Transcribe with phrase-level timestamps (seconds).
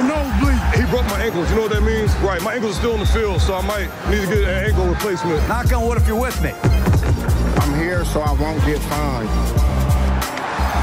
[0.00, 0.60] a nosebleed.
[0.74, 1.48] He broke my ankles.
[1.50, 2.14] You know what that means?
[2.16, 2.42] Right.
[2.42, 4.86] My ankles are still in the field, so I might need to get an ankle
[4.86, 5.46] replacement.
[5.48, 6.52] Knock on wood if you're with me.
[7.60, 9.28] I'm here so I won't get fined.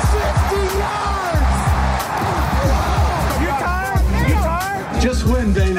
[0.07, 1.57] 60 yards!
[3.41, 4.29] You tired?
[4.29, 5.01] You tired?
[5.01, 5.76] Just win, David.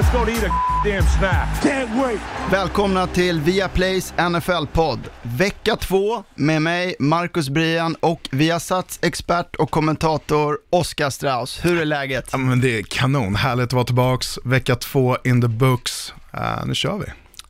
[0.00, 0.52] Let's go to eat a
[0.84, 1.62] damn snack.
[1.62, 2.20] Can't wait.
[2.50, 4.98] Välkomna till Viaplays NFL-podd.
[5.22, 11.64] Vecka två med mig, Marcus Brian och Viasats expert och kommentator Oskar Strauss.
[11.64, 12.28] Hur är läget?
[12.32, 14.38] Ja, men det är kanon, härligt att vara tillbaks.
[14.44, 16.14] Vecka två in the books.
[16.34, 17.06] Uh, nu kör vi.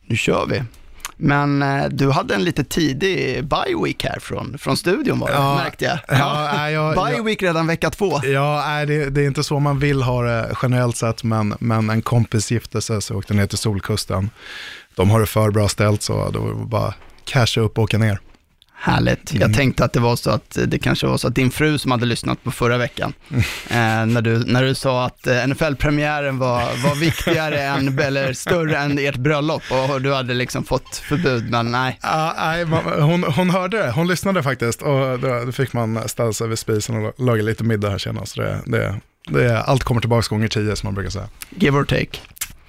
[0.07, 0.63] Nu kör vi.
[1.23, 5.55] Men eh, du hade en lite tidig bye week här från, från studion det, Ja,
[5.55, 5.99] märkte jag.
[6.19, 8.21] ja, nej, jag- bye week redan vecka två.
[8.25, 11.91] Ja, nej, det, det är inte så man vill ha det generellt sett, men, men
[11.91, 14.31] en kompis gifte sig så åkte ner till Solkusten.
[14.95, 16.95] De har det för bra ställt så då var det bara
[17.25, 18.21] casha upp och åka ner.
[18.83, 19.31] Härligt.
[19.31, 19.41] Mm.
[19.41, 21.91] Jag tänkte att det var så att det kanske var så att din fru som
[21.91, 23.13] hade lyssnat på förra veckan,
[23.69, 28.77] eh, när, du, när du sa att eh, NFL-premiären var, var viktigare än, eller större
[28.77, 31.99] än ert bröllop och du hade liksom fått förbud, men nej.
[32.03, 32.65] Ja, nej,
[33.01, 36.59] hon, hon hörde det, hon lyssnade faktiskt och då, då fick man ställa sig vid
[36.59, 38.37] spisen och laga lite middag här senast.
[38.37, 41.29] Det, det, det, allt kommer tillbaka gånger tio som man brukar säga.
[41.51, 42.19] Give or take.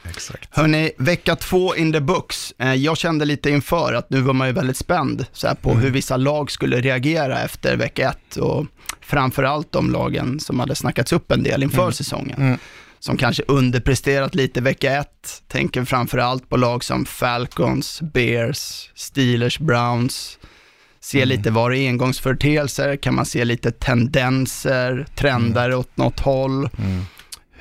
[0.10, 0.48] Exakt.
[0.52, 2.54] Hörni, vecka två in the books.
[2.58, 5.74] Eh, jag kände lite inför att nu var man ju väldigt spänd så här, på
[5.74, 8.66] hur vissa lag skulle reagera efter vecka ett och
[9.02, 12.42] framförallt de lagen som hade snackats upp en del inför säsongen.
[12.42, 12.58] Mm.
[13.00, 15.44] Som kanske underpresterat lite vecka ett.
[15.48, 20.38] Tänker framförallt på lag som Falcons, Bears, Steelers, Browns.
[21.00, 22.96] Se lite, var det engångsföreteelser?
[22.96, 26.70] Kan man se lite tendenser, trender åt något håll?
[26.78, 27.06] Mm.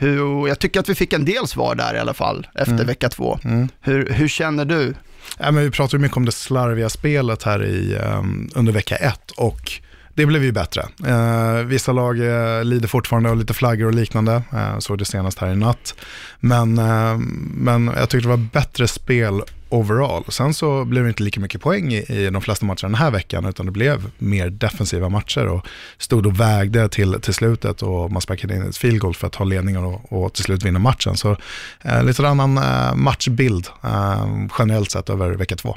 [0.00, 2.86] Hur, jag tycker att vi fick en del svar där i alla fall efter Mm.
[2.86, 3.38] vecka två.
[3.44, 3.68] Mm.
[3.80, 4.94] Hur, hur känner du?
[5.38, 9.30] Ja, men vi pratade mycket om det slarviga spelet här i, um, under vecka ett
[9.30, 9.72] och
[10.14, 10.82] det blev ju bättre.
[11.06, 15.38] Eh, vissa lag eh, lider fortfarande av lite flaggor och liknande, eh, såg det senast
[15.38, 15.94] här i natt.
[16.40, 17.18] Men, eh,
[17.54, 20.24] men jag tyckte det var bättre spel overall.
[20.28, 23.10] Sen så blev det inte lika mycket poäng i, i de flesta matcherna den här
[23.10, 25.66] veckan, utan det blev mer defensiva matcher och
[25.98, 29.32] stod och vägde till, till slutet och man sparkade in ett field goal för att
[29.32, 31.16] ta ledningen och, och till slut vinna matchen.
[31.16, 31.36] Så
[31.82, 34.26] eh, lite annan eh, matchbild eh,
[34.58, 35.76] generellt sett över vecka två.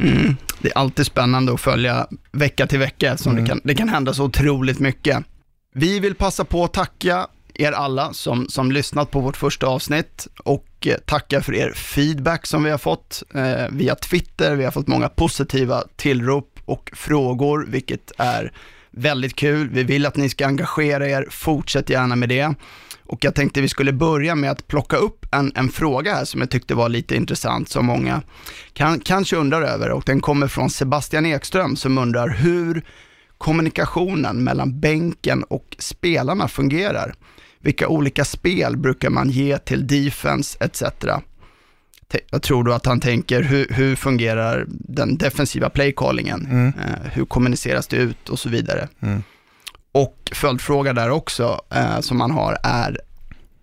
[0.00, 0.36] Mm.
[0.58, 3.44] Det är alltid spännande att följa vecka till vecka som Mm.
[3.44, 5.24] det, kan, det kan hända så otroligt mycket.
[5.74, 7.26] Vi vill passa på att tacka
[7.62, 11.72] er alla som, som lyssnat på vårt första avsnitt och eh, tackar tacka för er
[11.72, 14.56] feedback som vi har fått eh, via Twitter.
[14.56, 18.52] Vi har fått många positiva tillrop och frågor, vilket är
[18.90, 19.68] väldigt kul.
[19.72, 22.54] Vi vill att ni ska engagera er, fortsätt gärna med det.
[23.06, 26.40] Och jag tänkte vi skulle börja med att plocka upp en, en fråga här som
[26.40, 28.22] jag tyckte var lite intressant, som många
[28.72, 29.90] kan, kanske undrar över.
[29.90, 32.84] Och den kommer från Sebastian Ekström som undrar hur
[33.38, 37.14] kommunikationen mellan bänken och spelarna fungerar.
[37.62, 40.82] Vilka olika spel brukar man ge till defense etc.
[42.30, 46.46] Jag tror då att han tänker hur, hur fungerar den defensiva playcallingen?
[46.46, 46.66] Mm.
[46.66, 48.88] Eh, hur kommuniceras det ut och så vidare.
[49.00, 49.22] Mm.
[49.92, 52.98] Och följdfråga där också eh, som man har är,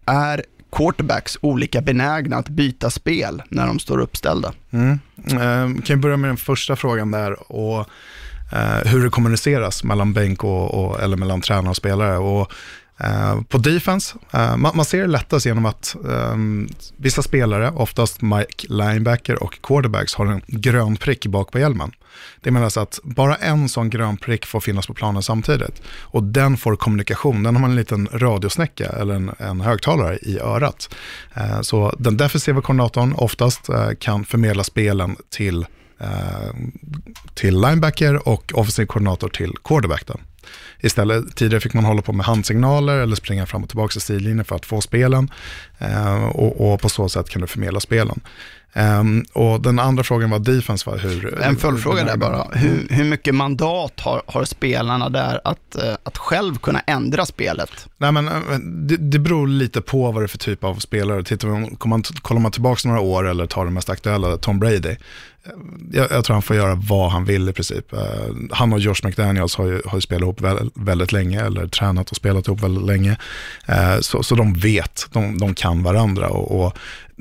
[0.05, 4.53] är quarterbacks olika benägna att byta spel när de står uppställda?
[4.71, 4.99] Mm.
[5.25, 7.79] Eh, kan vi börja med den första frågan där och
[8.51, 12.17] eh, hur det kommuniceras mellan bänk och, och eller mellan tränare och spelare.
[12.17, 12.51] Och,
[12.99, 17.71] Eh, på defense, eh, uh, man, man ser det lättast genom att um, vissa spelare,
[17.71, 21.91] oftast Mike linebacker och quarterbacks, har en grön prick bak på hjälmen.
[22.41, 25.81] Det menas att bara en sån grön prick får finnas på planen samtidigt.
[26.01, 30.39] Och den får kommunikation, den har man en liten radiosnäcka eller en, en högtalare i
[30.39, 30.95] örat.
[31.37, 35.65] Uh, så den defensiva koordinatorn oftast kan förmedla spelen till,
[37.33, 40.05] till linebacker och offensiv koordinator till quarterback.
[40.05, 40.15] Då.
[40.79, 44.45] Istället, tidigare fick man hålla på med handsignaler eller springa fram och tillbaka i sidlinjen
[44.45, 45.31] för att få spelen.
[45.77, 48.21] Eh, och, och på så sätt kan du förmedla spelen.
[48.73, 51.41] Ehm, och den andra frågan var defense, var hur...
[51.41, 52.43] En följdfråga där bara.
[52.43, 52.57] Mm.
[52.59, 57.87] Hur, hur mycket mandat har, har spelarna där att, eh, att själv kunna ändra spelet?
[57.97, 61.23] Nej, men, eh, det, det beror lite på vad det är för typ av spelare.
[61.23, 64.89] Tittar man, man, kollar man tillbaka några år eller tar det mest aktuella, Tom Brady.
[64.89, 64.95] eh,
[65.91, 67.85] Jag, jag tror han får göra vad han vill i princip.
[68.51, 72.09] Han och Josh McDaniels har ju, har ju spelat ihop väldigt, väldigt länge, eller tränat
[72.09, 73.17] och spelat ihop väldigt länge.
[74.01, 76.27] Så, så de vet, de, de kan varandra.
[76.27, 76.77] Och, och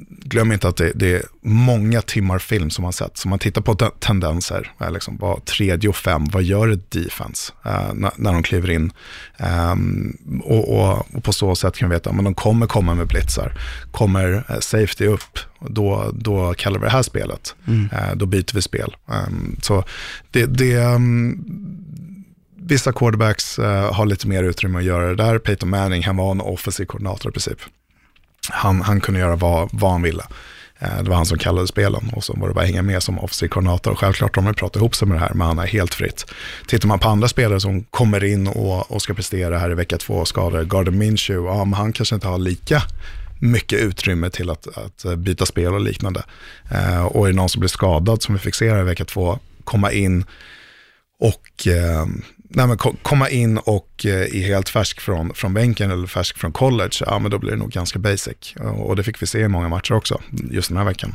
[0.08, 3.16] glöm inte att det, det är många timmar film som man sett.
[3.16, 7.52] Så man tittar på te- tendenser, liksom, vad tredje och fem, vad gör ett defense
[7.64, 8.92] eh, när, när de kliver in?
[9.36, 13.06] Ehm, och, och, och på så sätt kan vi veta, men de kommer komma med
[13.06, 13.52] blitzar.
[13.90, 17.54] Kommer eh, safety upp, då, då kallar vi det här spelet.
[17.92, 18.96] Eh, då byter vi spel.
[19.10, 19.84] Ehm, så
[20.30, 21.44] det, det, ehm,
[22.56, 25.38] vissa quarterbacks eh, har lite mer utrymme att göra det där.
[25.38, 27.58] Peyton Manning, han var en offensiv koordinator i princip.
[28.48, 30.22] Han, han kunde göra vad, vad han ville.
[30.78, 33.02] Eh, det var han som kallade spelen och så var det bara att hänga med
[33.02, 33.94] som offensiv koordinator.
[33.94, 36.26] Självklart de har pratat ihop sig med det här, men han är helt fritt.
[36.66, 39.98] Tittar man på andra spelare som kommer in och, och ska prestera här i vecka
[39.98, 42.82] två, skador, Garden Minshew, ja, men han kanske inte har lika
[43.40, 46.22] mycket utrymme till att, att byta spel och liknande.
[46.70, 49.04] Eh, och är det någon som blir skadad, som vi fick se här i vecka
[49.04, 50.24] två, komma in
[51.20, 52.06] och eh,
[52.48, 56.52] nej, men komma in och eh, är helt färsk från, från bänken eller färsk från
[56.52, 58.54] college, ja men då blir det nog ganska basic.
[58.78, 61.14] Och det fick vi se i många matcher också, just den här veckan.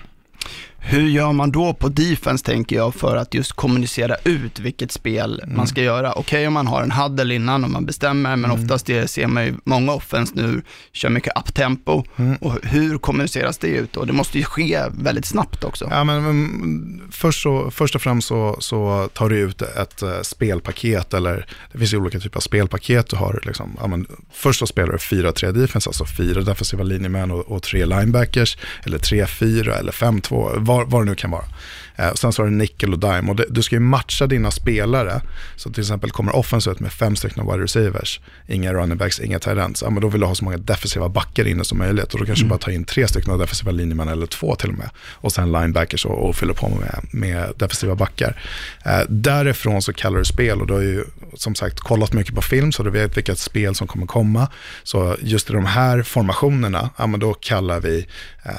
[0.85, 5.41] Hur gör man då på defense tänker jag för att just kommunicera ut vilket spel
[5.43, 5.57] mm.
[5.57, 6.11] man ska göra?
[6.11, 8.63] Okej okay, om man har en huddle innan och man bestämmer, men mm.
[8.63, 12.03] oftast det ser man ju många offense nu kör mycket uptempo.
[12.15, 12.35] Mm.
[12.35, 13.97] Och hur kommuniceras det ut?
[13.97, 15.87] Och det måste ju ske väldigt snabbt också.
[15.91, 20.21] Ja, men, men först, så, först och främst så, så tar du ut ett uh,
[20.21, 23.09] spelpaket, eller det finns ju olika typer av spelpaket.
[23.09, 27.31] Du har liksom, ja, men, först så spelar du 4-3 defense, alltså fyra defensiva linjemän
[27.31, 31.45] och, och tre linebackers, eller 3-4 eller 5-2 vad, vad det nu kan vara.
[31.95, 34.51] Eh, sen så har du nickel och dime och det, du ska ju matcha dina
[34.51, 35.21] spelare.
[35.55, 39.39] Så till exempel kommer offense ut med fem stycken wide receivers, inga running backs, inga
[39.39, 39.81] tight ends.
[39.81, 42.25] Ja, men då vill du ha så många defensiva backar inne som möjligt och då
[42.25, 42.49] kanske mm.
[42.49, 44.89] bara ta in tre stycken defensiva linjemän eller två till och med.
[45.11, 48.41] Och sen linebackers och, och fyller på med, med defensiva backar.
[48.85, 51.03] Eh, därifrån så kallar du spel och du har ju
[51.33, 54.47] som sagt kollat mycket på film så du vet vilka spel som kommer komma.
[54.83, 58.07] Så just i de här formationerna, ja, men då kallar vi
[58.43, 58.51] eh,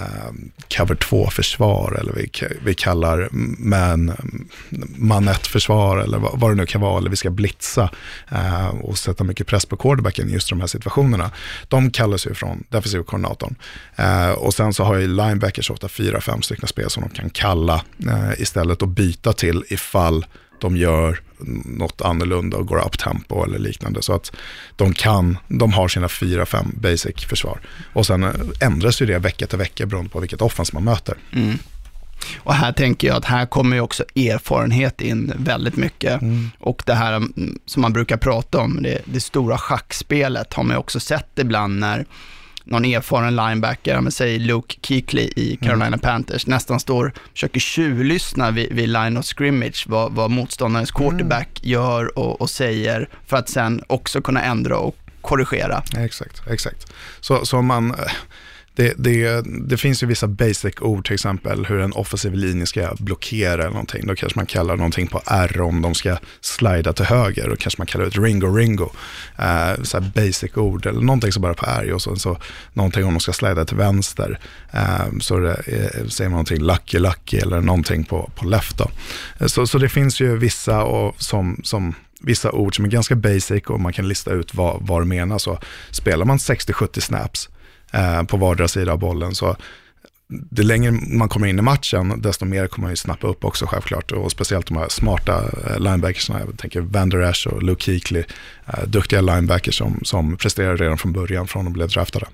[0.76, 2.30] cover 2-försvar eller vi,
[2.64, 3.23] vi kallar
[3.58, 4.12] man,
[4.96, 7.90] man 1-försvar eller vad, vad, det nu kan vara, eller vi ska blitza
[8.30, 11.30] eh, och sätta mycket press på quarterbacken i just de här situationerna.
[11.68, 13.54] De kallas ju från defensivkoordinatorn.
[13.96, 17.30] Eh, och sen så har ju linebackers ofta fyra, fem stycken spel som de kan
[17.30, 20.26] kalla eh, istället och byta till ifall
[20.60, 21.20] de gör
[21.64, 24.02] något annorlunda och går up tempo eller liknande.
[24.02, 24.32] Så att
[24.76, 27.60] de kan, de har sina fyra, fem basic försvar.
[27.92, 28.30] Och sen eh,
[28.60, 31.16] ändras ju det vecka till vecka beroende på vilket offens man möter.
[31.32, 31.58] Mm.
[32.38, 36.22] Och här tänker jag att här kommer ju också erfarenhet in väldigt mycket.
[36.22, 36.50] Mm.
[36.58, 40.74] Och det här mm, som man brukar prata om, det, det stora schackspelet har man
[40.74, 42.04] ju också sett ibland när
[42.64, 45.98] någon erfaren linebacker, men säg Luke Kuechly i Carolina mm.
[45.98, 51.10] Panthers, nästan står och försöker tjuvlyssna vid, vid line of scrimmage, vad, vad motståndarens mm.
[51.10, 51.70] quarterback mm.
[51.70, 55.82] gör och, och, säger, för att sen också kunna ändra och korrigera.
[55.98, 56.92] Exakt, exakt.
[57.20, 57.94] Så, så man
[58.76, 63.52] det, det, det, finns ju vissa basic-ord, till exempel hur en offensiv linje ska blockera
[63.52, 64.06] eller någonting.
[64.06, 67.48] Då kanske man kallar någonting på R om de ska slida till höger.
[67.48, 68.90] Då kanske man kallar det ringo ringo.
[69.38, 72.38] Uh, så basic-ord eller någonting som bara på R och så, så
[72.72, 74.38] någonting om de ska slida till vänster.
[74.74, 78.78] Uh, så det, uh, säger man någonting lucky lucky eller någonting på, på left.
[78.78, 78.90] Då.
[79.40, 83.16] Uh, så, så det finns ju vissa och som, som vissa ord som är ganska
[83.16, 85.38] basic och man kan lista ut vad, vad det menar.
[85.38, 85.58] Så
[85.90, 87.48] spelar man 60-70 snaps
[87.94, 89.34] eh, på vardera sida av bollen.
[89.34, 89.56] Så
[90.28, 93.66] det längre man kommer in i matchen, desto mer kommer man ju snappa upp också
[93.66, 94.12] självklart.
[94.12, 98.24] Och speciellt de här smarta eh, linebackersna, jag tänker Van Der Esch och Luke Kuechly,
[98.66, 102.26] eh, duktiga linebackers som, som presterar redan från början, från de blev draftade.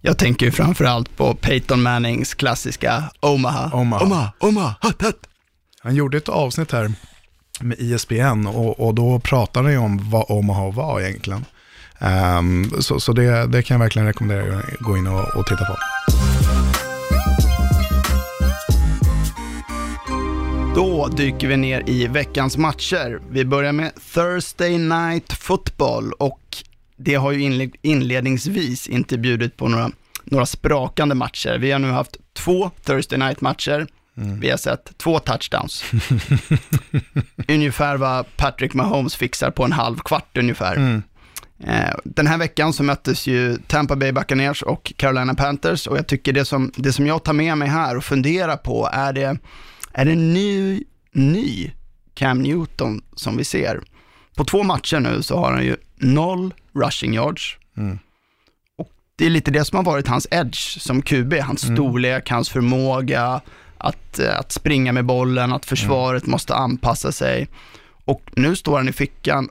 [0.00, 3.70] Jag tänker ju framförallt på Peyton Mannings klassiska Omaha.
[3.72, 4.04] Omaha.
[4.04, 5.26] Omaha, Omaha, hut, hut.
[5.82, 6.92] Han gjorde ett avsnitt här
[7.60, 11.44] med ISBN och, och då pratade han ju om vad Omaha var egentligen.
[12.00, 15.64] Um, så så det, det kan jag verkligen rekommendera att gå in och, och titta
[15.64, 15.76] på.
[20.74, 23.20] Då dyker vi ner i veckans matcher.
[23.30, 26.40] Vi börjar med Thursday Night Football och
[26.96, 29.90] det har ju inledningsvis inte bjudit på några,
[30.24, 31.58] några sprakande matcher.
[31.58, 33.86] Vi har nu haft två Thursday Night-matcher.
[34.16, 34.40] Mm.
[34.40, 35.84] Vi har sett två touchdowns.
[37.48, 40.76] ungefär vad Patrick Mahomes fixar på en halv kvart ungefär.
[40.76, 41.02] Mm.
[41.64, 46.06] Eh, den här veckan så möttes ju Tampa Bay Buccaneers och Carolina Panthers och jag
[46.06, 49.38] tycker det som, det som jag tar med mig här och funderar på, är det,
[49.92, 51.70] är det ny, ny
[52.14, 53.80] Cam Newton som vi ser?
[54.36, 57.58] På två matcher nu så har han ju noll rushing yards.
[57.76, 57.98] Mm.
[58.78, 61.76] Och det är lite det som har varit hans edge som QB, hans mm.
[61.76, 63.40] storlek, hans förmåga
[63.78, 66.30] att, eh, att springa med bollen, att försvaret mm.
[66.30, 67.48] måste anpassa sig.
[68.04, 69.48] Och nu står han i fickan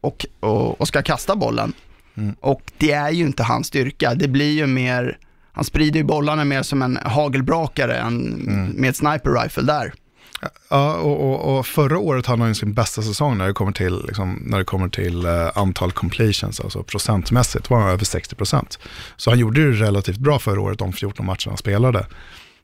[0.00, 1.72] och, och, och ska kasta bollen.
[2.16, 2.34] Mm.
[2.40, 4.14] Och det är ju inte hans styrka.
[4.14, 5.18] Det blir ju mer,
[5.52, 8.66] han sprider ju bollarna mer som en hagelbrakare än mm.
[8.68, 9.92] med ett sniper rifle där.
[10.68, 13.72] Ja, och, och, och, förra året hade han ju sin bästa säsong när det kommer
[13.72, 18.34] till, liksom, när det kommer till uh, antal completions, alltså procentmässigt var han över 60
[18.34, 18.78] procent.
[19.16, 22.06] Så han gjorde det relativt bra förra året, de 14 matcherna han spelade.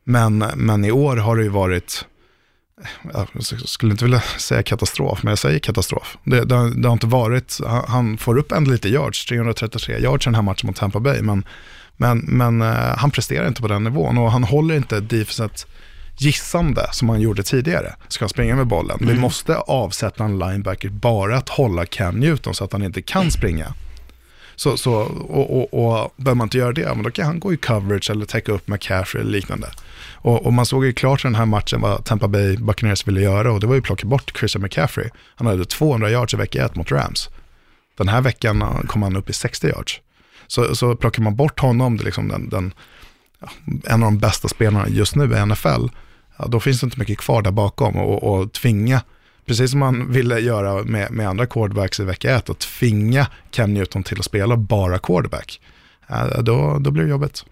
[0.05, 2.07] Men, men i år har det ju varit,
[3.13, 6.19] jag skulle inte vilja säga katastrof, men jag säger katastrof.
[6.25, 10.27] Det, det, det har inte varit, han, han får upp en lite yards, 333 yards
[10.27, 11.45] i den här matchen mot Tampa Bay, men,
[11.97, 15.67] men, men uh, han presterar inte på den nivån och han håller inte defenset
[16.19, 17.95] gissande som han gjorde tidigare.
[18.09, 18.99] Ska han springa med bollen?
[19.01, 19.15] Mm.
[19.15, 23.31] Vi måste avsätta en linebacker bara att hålla Cam Newton så att han inte kan
[23.31, 23.75] springa.
[24.57, 27.53] Så, så, och, och, och behöver man inte göra det, men då kan han gå
[27.53, 29.71] i coverage eller täcka upp McCaffrey eller liknande.
[30.13, 33.21] Och, och, man såg ju klart i den här matchen vad Tampa Bay Buccaneers ville
[33.21, 35.11] göra och det var ju att plocka bort Christian McCaffrey.
[35.35, 37.29] Han hade 200 yards i vecka 1 mot Rams.
[37.97, 40.01] Den här veckan kom han upp i 60 yards.
[40.47, 42.73] Så, så plockar man bort honom, det liksom den, den,
[43.85, 45.87] en av de bästa spelarna just nu i NFL,
[46.39, 49.03] ja, då finns det inte mycket kvar där bakom och, och tvinga,
[49.47, 53.75] precis som man ville göra med, med andra quarterbacks i vecka 1, att tvinga Cam
[53.75, 55.61] Newton till att spela bara quarterback,
[56.07, 57.45] ja, då, då blir det jobbigt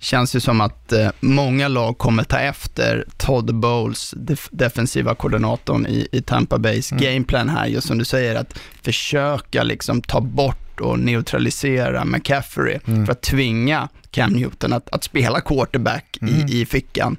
[0.00, 5.86] känns ju som att eh, många lag kommer ta efter Todd Bowles, def defensiva koordinatorn
[5.86, 7.04] i, i Tampa Bays mm.
[7.04, 13.06] gameplan här, just som du säger, att försöka liksom ta bort och neutralisera McCaffrey mm.
[13.06, 16.34] för att tvinga Cam Newton att, att spela quarterback mm.
[16.34, 17.16] i, i fickan.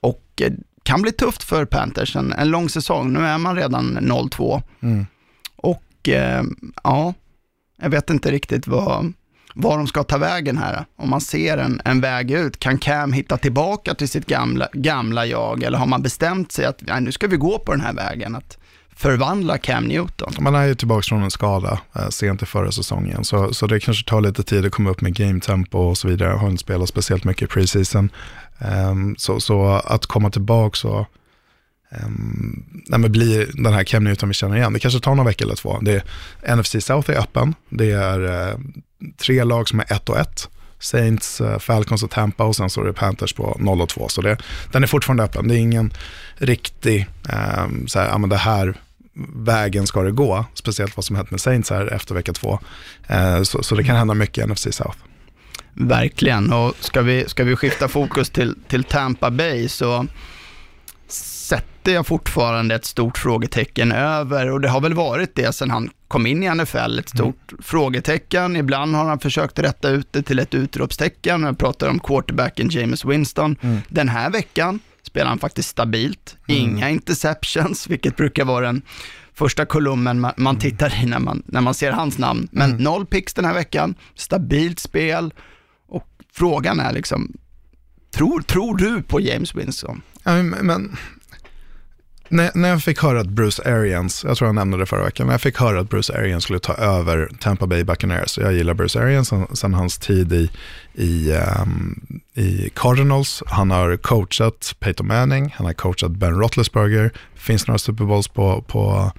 [0.00, 3.12] Och eh, kan bli tufft för Panthers, en, en lång säsong.
[3.12, 4.62] Nu är man redan 0-2.
[4.80, 5.06] Mm.
[5.56, 6.42] Och eh,
[6.84, 7.14] ja,
[7.82, 9.12] jag vet inte riktigt vad
[9.54, 10.84] var de ska ta vägen här.
[10.96, 15.26] Om man ser en, en väg ut, kan Cam hitta tillbaka till sitt gamla, gamla
[15.26, 17.92] jag eller har man bestämt sig att nej, nu ska vi gå på den här
[17.92, 18.34] vägen?
[18.34, 18.58] Att
[18.96, 20.32] förvandla Cam Newton.
[20.40, 23.80] Man är ju tillbaka från en skada eh, sent i förra säsongen, så, så det
[23.80, 26.28] kanske tar lite tid att komma upp med game tempo och så vidare.
[26.28, 28.10] Jag har inte spelat speciellt mycket i preseason.
[28.64, 31.06] Um, så, så att komma tillbaka och
[32.04, 34.72] um, nej, bli den här Cam Newton vi känner igen.
[34.72, 35.78] Det kanske tar några veckor eller två.
[35.82, 36.04] Det
[36.42, 37.54] är, NFC South är öppen.
[37.68, 38.58] Det är uh,
[39.16, 40.48] tre lag som är 1 och 1.
[40.78, 44.08] Saints, uh, Falcons och Tampa och sen så är det Panthers på 0 och 2.
[44.08, 44.38] Så det,
[44.72, 45.48] den är fortfarande öppen.
[45.48, 45.92] Det är ingen
[46.34, 47.08] riktig,
[47.58, 48.74] um, så här, ja men det här
[49.34, 50.44] vägen ska det gå.
[50.54, 52.58] Speciellt vad som hänt med Saints här efter vecka två.
[53.10, 54.98] Uh, så, så det kan hända mycket i NFC South.
[55.74, 60.06] Verkligen, och ska vi, ska vi skifta fokus till, till Tampa Bay så
[61.08, 65.90] sätter jag fortfarande ett stort frågetecken över och det har väl varit det sedan han
[66.08, 67.62] kom in i NFL, ett stort mm.
[67.62, 68.56] frågetecken.
[68.56, 71.42] Ibland har han försökt rätta ut det till ett utropstecken.
[71.42, 73.56] Jag pratar om quarterbacken James Winston.
[73.60, 73.78] Mm.
[73.88, 76.62] Den här veckan spelar han faktiskt stabilt, mm.
[76.62, 78.82] inga interceptions, vilket brukar vara den
[79.34, 80.58] första kolumnen man, mm.
[80.58, 82.48] tittar i när man, när man ser hans namn.
[82.52, 82.82] Men mm.
[82.82, 85.32] noll picks den här veckan, stabilt spel
[86.34, 87.32] frågan är liksom,
[88.14, 90.02] tror, tror du på James Winston?
[90.24, 90.96] Ja, men
[92.32, 95.26] när, när jag fick höra att Bruce Arians, jag tror jag nämnde det förra veckan,
[95.26, 98.74] när jag fick höra att Bruce Arians skulle ta över Tampa Bay Buccaneers, jag gillar
[98.74, 100.50] Bruce Arians sen, hans tid i,
[100.94, 107.66] i, um, i Cardinals, han har coachat Peyton Manning, han har coachat Ben Roethlisberger, finns
[107.66, 109.12] några Super Bowls på, på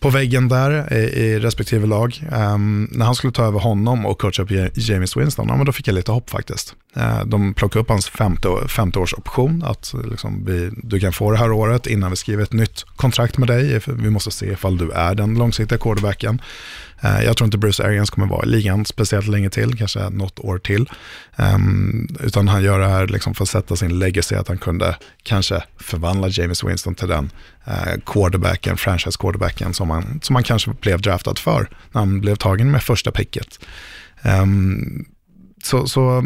[0.00, 2.22] på väggen där i, i respektive lag.
[2.32, 5.72] Um, när han skulle ta över honom och coacha upp James Winston, ja, men då
[5.72, 6.74] fick jag lite hopp faktiskt.
[6.96, 11.30] Uh, de plockade upp hans femte, femte års option, att liksom, vi, du kan få
[11.30, 13.80] det här året innan vi skriver ett nytt kontrakt med dig.
[13.86, 16.40] Vi måste se ifall du är den långsiktiga quarterbacken.
[17.04, 20.38] Eh, jag tror inte Bruce Arians kommer vara i ligan speciellt länge till, kanske något
[20.38, 20.90] år till.
[21.36, 24.96] Um, utan han gör det här liksom för att sätta sin legacy, att han kunde
[25.22, 27.30] kanske förvandla James Winston till den
[27.68, 32.36] uh, quarterbacken, franchise quarterbacken som han, som han kanske blev draftad för när han blev
[32.36, 33.58] tagen med första picket.
[34.42, 35.04] Um,
[35.62, 36.24] så, så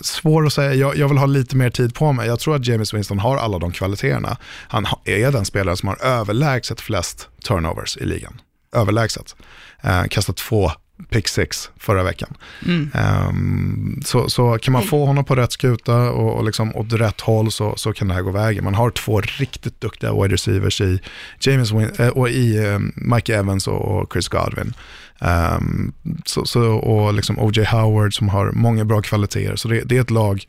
[0.00, 2.26] svår att säga, jag, jag, vill ha lite mer tid på mig.
[2.26, 4.36] Jag tror att James Winston har alla de kvaliteterna.
[4.68, 8.40] Han är den spelare som har överlägset flest turnovers i ligan
[8.76, 9.36] överlägset.
[9.82, 10.70] Eh, kastat två
[11.10, 12.34] pick six förra veckan.
[12.66, 12.90] Mm.
[13.28, 17.20] Um, så, så kan man få honom på rätt skuta och, och liksom åt rätt
[17.20, 18.64] håll så, så kan det här gå vägen.
[18.64, 21.00] Man har två riktigt duktiga wide receivers i,
[21.40, 24.74] James Win äh, och i um, Mike Evans och, och Chris Godwin.
[25.18, 25.92] Um,
[26.24, 27.64] så, så, och liksom O.J.
[27.64, 29.56] Howard som har många bra kvaliteter.
[29.56, 30.44] Så det, det är ett lag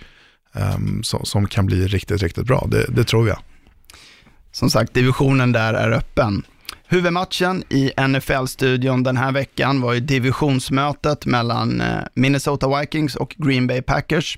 [0.53, 2.67] um, som, som, kan bli riktigt, riktigt bra.
[2.71, 3.39] Det, det tror jag.
[4.51, 6.43] Som sagt, divisionen där är öppen.
[6.89, 13.67] Huvudmatchen i NFL-studion den här veckan var ju divisionsmötet mellan eh, Minnesota Vikings och Green
[13.67, 14.37] Bay Packers.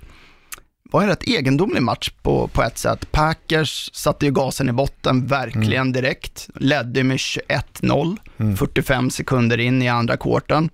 [0.84, 3.12] Det var en rätt egendomlig match på, på ett sätt.
[3.12, 5.94] Packers satte ju gasen i botten verkligen mm.
[5.94, 8.58] direkt, ledde med 21-0, mm.
[8.58, 10.70] 45 sekunder in i andra kvarten.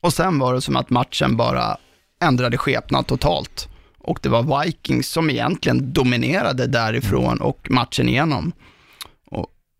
[0.00, 1.76] Och sen var det som att matchen bara
[2.22, 3.68] ändrade skepnad totalt.
[3.98, 8.52] Och det var Vikings som egentligen dominerade därifrån och matchen igenom.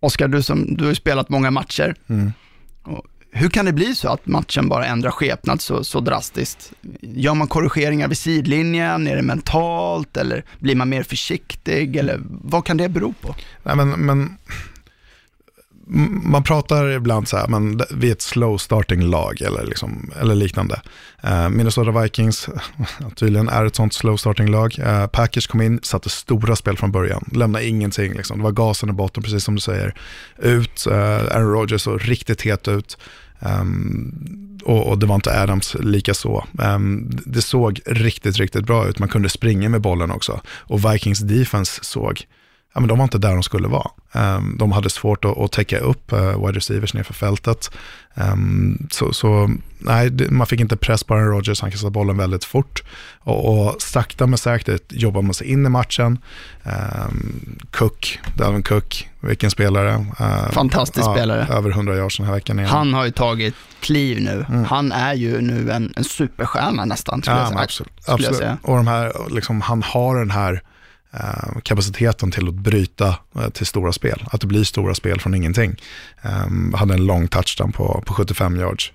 [0.01, 0.43] Oskar, du,
[0.77, 1.95] du har ju spelat många matcher.
[2.09, 2.33] Mm.
[3.31, 6.73] hur kan det bli så att matchen bara ändrar skepnad så, så drastiskt?
[7.01, 9.07] Gör man korrigeringar vid sidlinjen?
[9.07, 10.17] Är det mentalt?
[10.17, 11.97] Eller blir man mer försiktig?
[11.97, 13.35] Eller vad kan det bero på?
[13.63, 14.37] Nej, men, men
[16.23, 20.35] man pratar ibland så här, men vi är ett slow starting lag eller, liksom, eller
[20.35, 20.81] liknande.
[21.25, 22.49] Uh, Minnesota Vikings
[23.17, 24.79] tydligen är ett sånt slow starting lag.
[24.79, 28.13] Uh, Packers kom in, satte stora spel från början, lämnade ingenting.
[28.13, 28.39] Liksom.
[28.39, 29.95] Det var gasen i botten, precis som du säger.
[30.39, 32.99] Ut, uh, Aaron Rodgers såg riktigt het ut.
[33.39, 36.47] Um, och, och, det var inte Adams lika så.
[36.59, 38.99] Um, det såg riktigt, riktigt bra ut.
[38.99, 40.41] Man kunde springa med bollen också.
[40.47, 42.27] Och Vikings defense såg
[42.77, 43.91] ja, men de var inte där de skulle vara.
[44.13, 47.71] Um, de hade svårt att, att täcka upp uh, wide receivers nerför fältet.
[48.15, 52.45] Um, så, så nej, man fick inte press på Aaron Rodgers, han kastade bollen väldigt
[52.45, 52.83] fort.
[53.19, 56.19] Och, och sakta men säkert jobbar man sig in i matchen.
[56.65, 60.07] Um, Cook, Dalvin Cook, vilken spelare.
[60.53, 61.47] Fantastisk ja, spelare.
[61.51, 62.71] Över 100 yards den här veckan igen.
[62.71, 64.45] Han har ju tagit kliv nu.
[64.49, 64.65] Mm.
[64.65, 67.61] Han är ju nu en, en superstjärna nästan, skulle ja, jag säga.
[67.61, 67.93] Absolut.
[68.07, 68.59] absolut.
[68.63, 70.63] Och de här, liksom, han har den här
[71.21, 74.25] Ehm, kapaciteten till att bryta eh, till stora spel.
[74.27, 75.77] Att det blir stora spel från ingenting.
[76.23, 78.93] Ehm, hade en lång touchdown på, på 75 yards.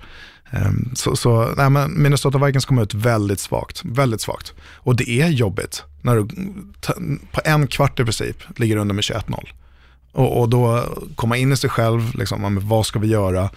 [0.51, 3.81] Ehm, så så nej, men Minnesota Vikings kom ut väldigt svagt.
[3.85, 4.53] Väldigt svagt.
[4.75, 6.27] Och det är jobbigt när du
[7.31, 9.47] på en kvart i princip ligger under med 21-0.
[10.11, 10.83] Och, och, då
[11.15, 13.49] komma in i sig själv, liksom, vad ska vi göra?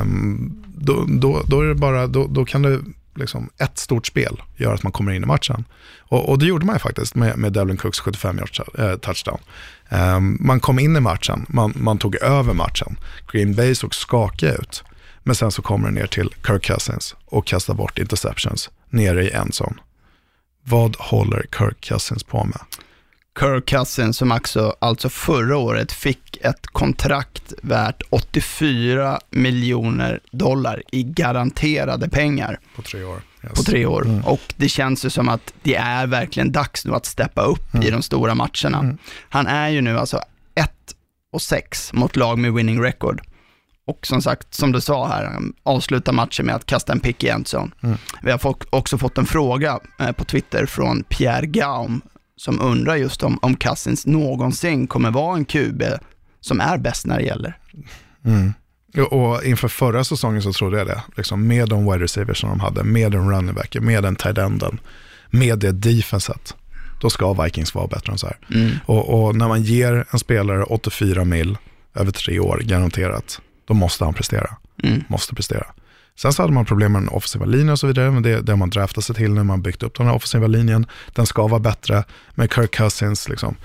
[0.00, 4.42] Um, då, då, då, är det bara, då, då kan du liksom ett stort spel
[4.56, 5.64] gör att man kommer in i matchen.
[5.98, 9.40] Och, och det gjorde man ju faktiskt med, med Devlin Cooks 75 yards eh, touchdown.
[9.88, 12.96] Um, man kom in i matchen, man, man tog över matchen.
[13.32, 14.84] Green Bay såg skakiga ut.
[15.22, 19.30] Men sen så kommer det ner till Kirk Cousins och kastar bort interceptions nere i
[19.30, 19.76] en endzone.
[20.64, 22.60] Vad håller Kirk Cousins på med?
[23.40, 31.02] Kirk Cousins som också, alltså förra året fick ett kontrakt värt 84 miljoner dollar i
[31.02, 32.60] garanterade pengar.
[32.76, 33.22] På tre år.
[33.44, 33.52] Yes.
[33.52, 34.04] På tre år.
[34.04, 34.24] Mm.
[34.24, 37.86] Och det känns ju som att det är verkligen dags nu att steppa upp mm.
[37.86, 38.78] i de stora matcherna.
[38.78, 38.98] Mm.
[39.28, 40.20] Han är ju nu alltså
[40.54, 40.70] 1
[41.32, 43.22] och 6 mot lag med winning record.
[43.84, 47.24] Och som sagt, som du sa här, han avslutar matchen med att kasta en pick
[47.24, 47.70] i endzone.
[47.82, 47.96] Mm.
[48.22, 52.02] Vi har också fått en fråga eh, på Twitter från Pierre Gaum
[52.36, 55.82] som undrar just om, om Cousins någonsin kommer vara en QB
[56.40, 57.58] som är bäst när det gäller.
[58.24, 58.52] Mm.
[59.10, 61.02] Och inför förra säsongen så trodde jag det.
[61.16, 64.38] Liksom med de wide receivers som de hade, med en running back, med den tight
[64.38, 64.80] enden,
[65.30, 66.54] med det defenset.
[67.00, 68.38] Då ska Vikings vara bättre än så här.
[68.54, 68.70] Mm.
[68.86, 71.58] Och, och, när man ger en spelare 84 mil
[71.94, 74.56] över tre år garanterat, då måste han prestera.
[74.82, 75.04] Mm.
[75.08, 75.66] Måste prestera.
[76.16, 78.52] Sen så hade man problem med den offensiva linjen och så vidare, men det, det
[78.52, 80.86] har man draftat sig till när man byggt upp den här offensiva linjen.
[81.12, 83.56] Den ska vara bättre, med Kirk Cousins, liksom.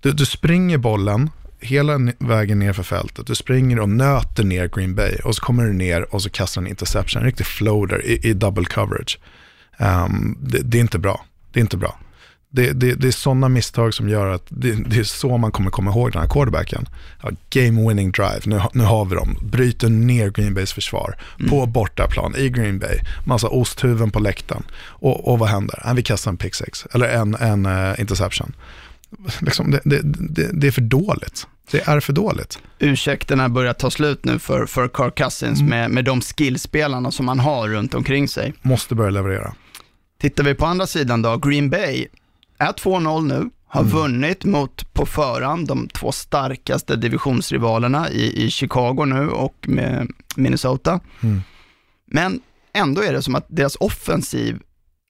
[0.00, 1.30] du, du springer bollen
[1.60, 5.64] hela vägen ner för fältet, du springer och nöter ner Green Bay och så kommer
[5.64, 9.18] du ner och så kastar en interception, en riktig floater i, i double coverage.
[9.78, 11.98] Um, det, det, är inte bra, det är inte bra.
[12.50, 15.70] Det, det, det är sådana misstag som gör att det, det, är så man kommer
[15.70, 16.88] komma ihåg den här quarterbacken.
[17.22, 19.38] Ja, game winning drive, nu, nu har vi dem.
[19.42, 21.50] Bryter ner Green Bays försvar mm.
[21.50, 22.98] på bortaplan i Green Bay.
[23.26, 24.62] Massa osthuven på läktaren.
[24.80, 25.82] Och, och vad händer?
[25.84, 28.52] Ja, vi kastar en pick six, eller en, en uh, interception.
[29.40, 31.46] Liksom, det, det, det, det, är för dåligt.
[31.70, 32.58] Det är för dåligt.
[32.78, 35.70] Ursäkterna börjar ta slut nu för, för Kirk Cousins mm.
[35.70, 38.54] med, med de skillspelarna som han har runt omkring sig.
[38.62, 39.54] Måste börja leverera.
[40.20, 42.06] Tittar vi på andra sidan då, Green Bay
[42.58, 43.92] är 2-0 nu, har mm.
[43.92, 51.00] vunnit mot på förhand de två starkaste divisionsrivalerna i, i Chicago nu och med Minnesota.
[51.20, 51.42] Mm.
[52.06, 52.40] Men
[52.72, 54.58] ändå är det som att deras offensiv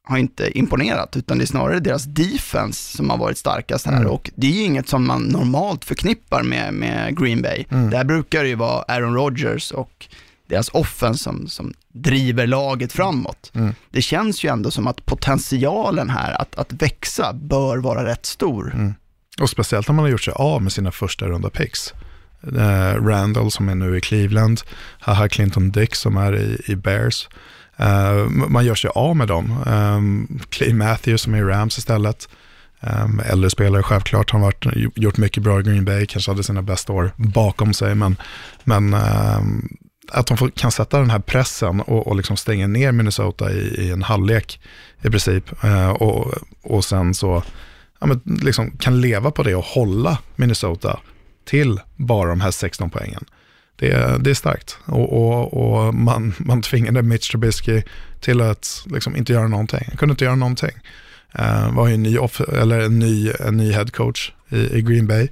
[0.08, 3.96] har inte imponerat, utan det är snarare deras defense som har varit starkast här.
[3.96, 4.10] Mm.
[4.10, 7.64] Och det är ju inget som man normalt förknippar med, med Green Bay.
[7.70, 7.90] Mm.
[7.90, 10.06] Där brukar det ju vara Aaron Rodgers och
[10.46, 13.50] deras offense som, som driver laget framåt.
[13.54, 13.74] Mm.
[13.90, 18.72] Det känns ju ändå som att potentialen här att, att växa bör vara rätt stor.
[18.74, 18.94] Mm.
[19.40, 21.94] Och speciellt när man har gjort sig av med sina första runda picks.
[22.52, 24.60] Uh, Randall som är nu i Cleveland,
[25.00, 27.28] Haha Clinton Dick som är i, i Bears.
[27.80, 29.62] Uh, man gör sig av med dem.
[29.66, 32.28] Um, Clay Matthews som är i Rams istället.
[32.80, 36.62] Um, äldre spelare självklart, har varit, gjort mycket bra i Green Bay, kanske hade sina
[36.62, 38.16] bästa år bakom sig, men,
[38.64, 39.68] men um,
[40.10, 43.58] att de får, kan sätta den här pressen och, och liksom stänga ner Minnesota i,
[43.58, 44.60] i en halvlek
[45.02, 45.64] i princip.
[45.64, 47.42] Eh, och, och sen så
[48.00, 51.00] ja, men liksom kan leva på det och hålla Minnesota
[51.44, 53.24] till bara de här 16 poängen.
[53.76, 54.78] Det, det är starkt.
[54.84, 57.82] Och, och, och, man, man tvingade Mitch Trubisky
[58.20, 59.84] till att liksom inte göra någonting.
[59.88, 60.78] Han kunde inte göra någonting.
[61.34, 64.82] Eh, var ju en ny, off, eller en ny, en ny head coach i, i
[64.82, 65.28] Green Bay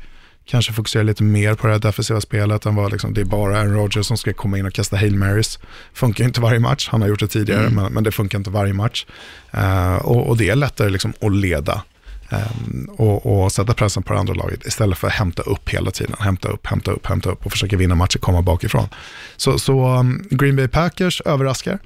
[0.46, 3.58] kanske fokusera lite mer på det här defensiva spelet än vad liksom, det är bara
[3.58, 5.58] Aaron Rodgers som ska komma in och kasta Hail Marys.
[5.92, 7.74] Funkar inte varje match, han har gjort det tidigare, Mm.
[7.74, 9.06] men, men det funkar inte varje match.
[9.50, 11.82] Eh, och, och det är lättare liksom att leda
[12.30, 15.90] ehm, och, och sätta pressen på det andra laget istället för att hämta upp hela
[15.90, 16.16] tiden.
[16.18, 18.88] Hämta upp, hämta upp, hämta upp och försöka vinna matcher, komma bakifrån.
[19.36, 21.78] Så, så um, Green Bay Packers överraskar.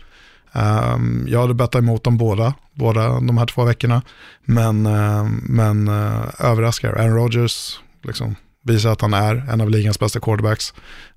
[0.53, 4.03] Um, jag hade bettat emot dem båda, båda de här två veckorna.
[4.45, 6.93] Men, um, men uh, överraskar.
[6.93, 10.75] Aaron Rodgers liksom, visar att han är en av ligans bästa quarterbacks.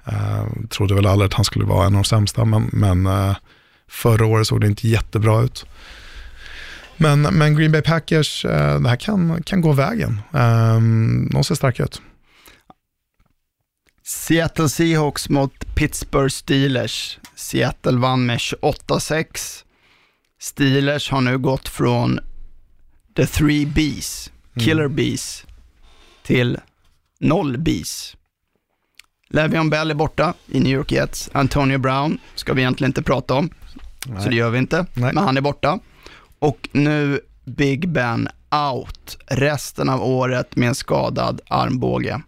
[0.08, 3.36] Uh, trodde väl aldrig att han skulle vara en av de sämsta, men, men uh,
[3.88, 5.66] förra året såg det inte jättebra ut.
[6.98, 10.22] Men, men Green Bay Packers, uh, det här kan, kan gå vägen.
[10.32, 12.02] Um, de ser starka ut.
[14.06, 17.20] Seattle Seahawks mot Pittsburgh Steelers.
[17.36, 19.64] Seattle vann med 28-6.
[20.40, 22.20] Steelers har nu gått från
[23.16, 25.46] the three Bs, killer Bs,
[26.24, 26.58] till
[27.24, 28.16] noll Bs.
[29.30, 31.30] Le'Veon Bell är borta i New York Jets.
[31.34, 33.50] Antonio Brown ska vi egentligen inte prata om,
[34.20, 34.86] så det gör vi inte.
[34.94, 35.14] Nej.
[35.14, 35.80] Men han är borta.
[36.40, 38.30] Och nu Big Ben
[38.72, 42.22] out resten av året med en skadad armbåge.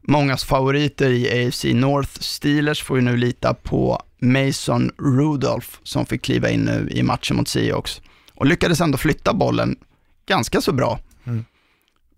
[0.00, 6.22] Mångas favoriter i AFC North Steelers får ju nu lita på Mason Rudolph som fick
[6.22, 8.00] kliva in nu i matchen mot Seahawks
[8.34, 9.76] och lyckades ändå flytta bollen
[10.26, 10.98] ganska så bra.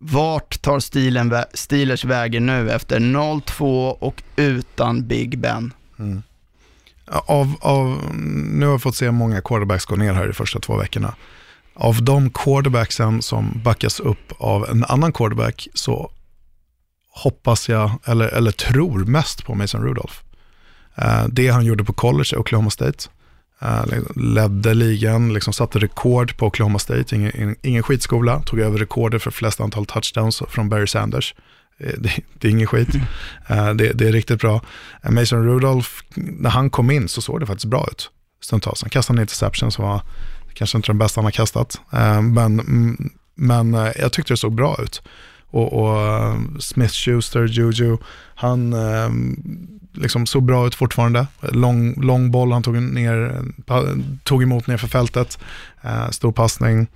[0.03, 5.73] Vart tar stilen vä- Steelers vägen nu efter 0-2 och utan Big Ben?
[5.99, 6.23] Mm.
[7.07, 8.15] Av, av,
[8.53, 11.15] nu har jag fått se många quarterbacks gå ner här de första två veckorna.
[11.75, 16.11] Av de quarterbacksen som backas upp av en annan quarterback så
[17.13, 20.15] hoppas jag, eller, eller tror mest på Mason Rudolph.
[20.97, 23.09] Eh, det han gjorde på college i Oklahoma State.
[23.63, 23.85] Eh,
[24.17, 29.31] ledde ligan, liksom satte rekord på Oklahoma State, ingen, ingen, skitskola, tog över rekordet för
[29.31, 31.35] flest antal touchdowns från Barry Sanders.
[31.79, 32.95] Eh, Det, det är ingen skit.
[33.49, 34.61] Eh, Det, det är riktigt bra.
[35.11, 38.11] Mason Rudolph, när han kom in så såg det faktiskt bra ut.
[38.43, 38.83] Stundtals.
[38.83, 40.03] Han kastade en interception som var
[40.55, 41.81] kanske inte den bästa han har kastat.
[42.23, 45.03] Men, mm, men jag tyckte det såg bra ut.
[45.51, 47.97] Och, och Smith Schuster, Juju,
[48.35, 48.75] han
[49.93, 51.27] liksom såg bra ut fortfarande.
[51.41, 53.43] Lång, lång boll, han tog, ner,
[54.25, 55.39] tog emot ner för fältet.
[55.83, 56.87] Eh, Stor passning.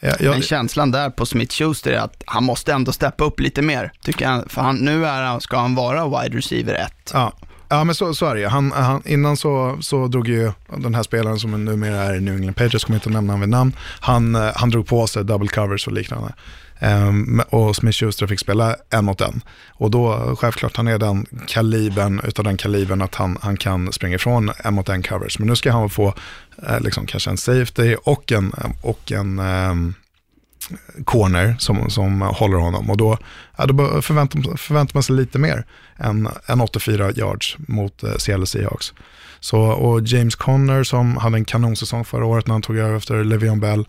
[0.00, 3.40] Jag, jag, Men känslan där på Smith Schuster är att han måste ändå steppa upp
[3.40, 4.50] lite mer, tycker jag.
[4.50, 7.10] För han, nu är ska han vara wide receiver 1.
[7.12, 7.32] Ja,
[7.68, 8.46] ja men så, så är det ju.
[8.46, 12.34] Han, han, innan så, så drog ju den här spelaren som numera är i New
[12.34, 15.48] England Patriots, kommer inte nämna honom vid namn, han, eh, han drog på sig double
[15.48, 16.32] covers och liknande.
[16.78, 19.40] Ehm, och Smith Schuster fick spela en mot en.
[19.68, 24.14] Och då, självklart, han är den kalibern, utav den kalibern att han, han kan springa
[24.14, 25.36] ifrån en mot en coverage.
[25.38, 26.14] Men nu ska han få
[26.68, 29.94] eh, liksom, kanske en safety och en, och en ehm,
[31.04, 32.90] corner som, som håller honom.
[32.90, 33.18] Och då,
[33.56, 35.64] ja, då förväntar, förväntar man sig lite mer
[35.96, 38.92] än, än 84 yards mot eh, Seattle Seahawks.
[39.40, 43.14] Så, och James Conner som hade en kanonsäsong förra året när han tog över efter
[43.14, 43.86] Le'Veon Bell.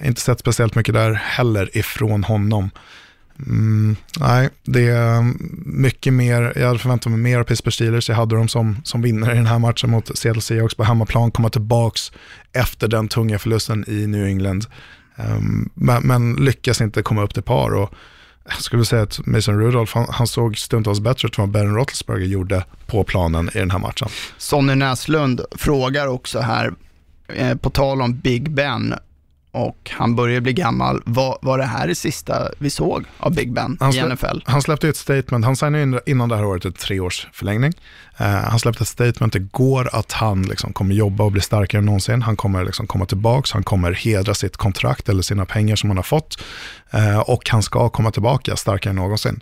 [0.00, 2.70] Inte sett speciellt mycket där heller ifrån honom.
[3.38, 8.08] Mm, nej, det är mm, mycket mer, jag hade förväntat mig mer av Pittsburgh Steelers.
[8.08, 11.30] Jag hade dem som, som vinnare i den här matchen mot Seattle Seahawks på hemmaplan,
[11.30, 12.12] komma tillbaks
[12.52, 14.66] efter den tunga förlusten i New England.
[15.16, 17.74] Um, men, men lyckas inte komma upp till par.
[17.74, 17.94] Och
[18.48, 21.74] jag skulle säga att Mason Rudolph, han, han såg stundtals bättre ut än vad Ben
[21.74, 24.08] Roethlisberger gjorde på planen i den här matchen.
[24.38, 26.72] Sonny Näslund frågar också här,
[27.28, 28.94] eh, på tal om Big Ben,
[29.56, 31.02] och han börjar bli gammal.
[31.04, 34.38] Var, var det här det sista vi såg av Big Ben Han i NFL?
[34.44, 37.72] Han släppte ett statement, han signade in innan det här året ett treårsförlängning.
[38.20, 41.86] Uh, han släppte ett statement igår att han liksom kommer jobba och bli starkare än
[41.86, 42.22] någonsin.
[42.22, 45.96] Han kommer liksom komma tillbaka, han kommer hedra sitt kontrakt eller sina pengar som han
[45.96, 46.42] har fått.
[46.90, 49.40] Eh, och han ska komma tillbaka starkare än någonsin.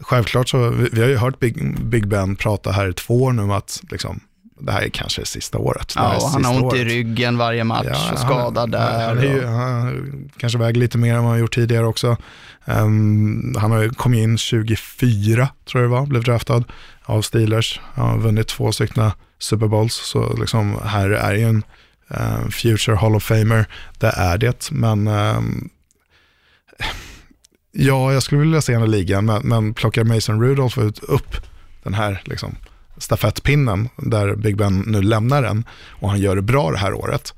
[0.00, 3.32] Självklart så, vi, vi har ju hört Big, Big Ben prata här i två år
[3.32, 4.20] nu om att liksom,
[4.62, 5.88] det här är kanske det sista året.
[5.88, 6.86] Det Ja, och han har ont i året.
[6.86, 9.06] ryggen varje match och skadad han, där.
[9.06, 12.16] Han, ju, han kanske väger lite mer än vad han gjort tidigare också.
[12.64, 16.64] Ehm, han kommit in 24, tror jag det var, blev draftad
[17.02, 17.80] av Steelers.
[17.94, 21.62] Han har vunnit två stycken Super Bowls, så liksom här är ju en
[22.10, 23.66] eh, future Hall of Famer.
[23.98, 25.68] Det är det, men ehm,
[27.72, 31.36] ja, jag skulle vilja se honom i ligan, men, men plockar Mason Rudolph ut upp
[31.82, 32.56] den här liksom,
[33.00, 37.34] stafettpinnen där Big Ben nu lämnar den och han gör det bra det här året,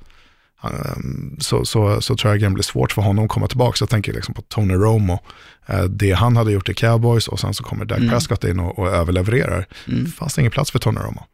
[0.64, 3.77] ehm, så, så, så tror jag det kan bli svårt för honom att komma tillbaka.
[3.81, 5.18] Jag tänker liksom på Tony Romo,
[5.66, 8.11] eh, det han hade gjort i Cowboys och sen så kommer Dak Mm.
[8.11, 9.66] Prescott in och, och överlevererar.
[9.88, 10.05] Mm.
[10.05, 11.27] Det fanns ingen plats för Tony Romo.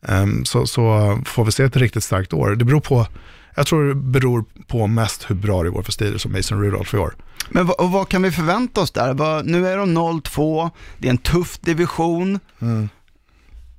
[0.00, 2.50] Um, så, så får vi se ett riktigt starkt år.
[2.50, 3.06] Det beror på,
[3.54, 6.94] jag tror det beror på mest hur bra det går för Steelers och Mason Rudolph
[6.94, 7.14] i år.
[7.50, 9.14] Men vad, vad kan vi förvänta oss där?
[9.14, 12.40] Vad, nu är de 0-2, det är en tuff division.
[12.58, 12.88] Mm.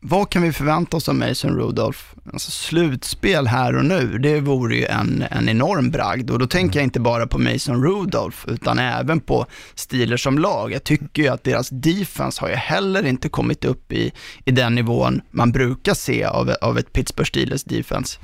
[0.01, 1.99] Vad kan vi förvänta oss av Mason Rudolph?
[2.33, 6.29] Alltså slutspel här och nu, det vore ju en, en enorm bragd.
[6.29, 10.71] Och då tänker jag inte bara på Mason Rudolph, utan även på Steelers som lag.
[10.71, 14.11] Jag tycker ju att deras defense har ju heller inte kommit upp i,
[14.45, 18.19] i den nivån man brukar se av, av ett Pittsburgh Steelers defense.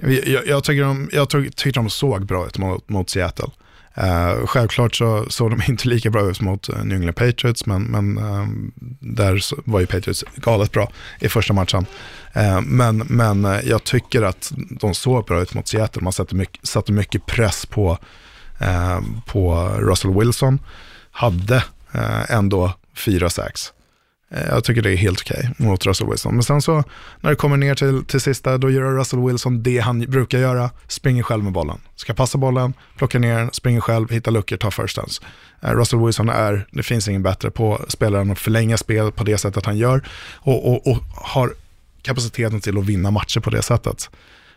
[0.00, 3.50] Jag, Jag, jag, tycker de, jag tycker de såg bra ut mot, mot Seattle.
[3.98, 7.82] Uh, självklart så såg de inte lika bra ut mot eh, New England Patriots, men,
[7.82, 8.46] men uh,
[9.00, 11.86] där var ju Patriots galet bra i första matchen.
[12.64, 16.02] men men jag tycker att de såg bra ut mot Seattle.
[16.02, 17.98] Man satte mycket, satte mycket press på,
[19.26, 20.58] på Russell Wilson.
[21.10, 21.64] Hade
[22.28, 23.72] ändå 4-6.
[24.30, 26.34] Eh, jag tycker det är helt okej okay mot Russell Wilson.
[26.34, 26.84] Men sen så
[27.20, 30.70] när det kommer ner till, till sista, då gör Russell Wilson det han brukar göra,
[30.88, 31.80] springer själv med bollen.
[31.96, 35.20] Ska passa bollen, plocka ner den, springer själv, hitta luckor, ta first downs.
[35.60, 39.38] Eh, Russell Wilson är, det finns ingen bättre på spelaren att förlänga spel på det
[39.38, 41.54] sättet han gör och, och, och har
[42.02, 44.10] kapaciteten till att vinna matcher på det sättet.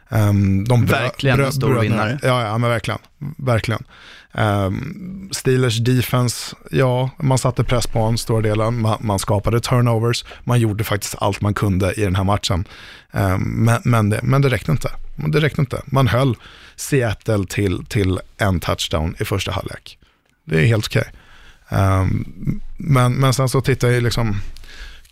[0.10, 2.20] Um, de verkligen en stor vinnare.
[2.22, 3.00] Ja, ja, men verkligen.
[3.38, 3.84] verkligen.
[4.32, 10.26] Um, Steelers defense, ja, man satte press på en stor delen, man, man, skapade turnovers,
[10.44, 12.68] man gjorde faktiskt allt man kunde i den här matchen.
[13.12, 14.90] Um, men, men, det, men det räckte inte.
[15.16, 15.82] Det räckte inte.
[15.86, 16.36] Man höll
[16.76, 19.98] Seattle till, till en touchdown i första halvlek.
[20.46, 21.02] Det är helt okej.
[21.02, 21.14] Okay.
[22.78, 24.42] Men, men sen så tittar jag liksom,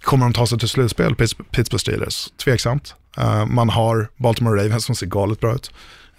[0.01, 2.30] kommer de ta sig till slutspel, Pittsburgh Steelers?
[2.43, 2.95] Tveksamt.
[3.17, 5.71] Uh, man har Baltimore Ravens som ser galet bra ut.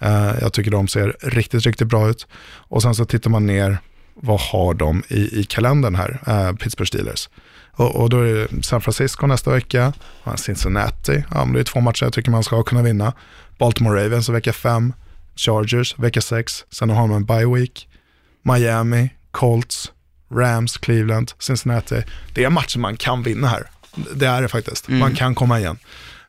[0.03, 2.27] Uh, jag tycker de ser riktigt, riktigt bra ut.
[2.57, 3.77] Och sen så tittar man ner,
[4.15, 7.29] vad har de i, i kalendern här, uh, Pittsburgh Steelers.
[7.75, 9.93] Och, och, då är det San Francisco nästa vecka,
[10.35, 13.13] Cincinnati, ja, men det är två matcher jag tycker man ska kunna vinna.
[13.57, 14.93] Baltimore Ravens vecka fem,
[15.35, 17.87] Chargers vecka sex, sen har man bye week,
[18.41, 19.91] Miami, Colts,
[20.31, 22.03] Rams, Cleveland, Cincinnati.
[22.33, 23.69] Det är matcher man kan vinna här.
[24.15, 24.87] Det är det faktiskt.
[24.87, 24.99] Mm.
[24.99, 25.77] Man kan komma igen.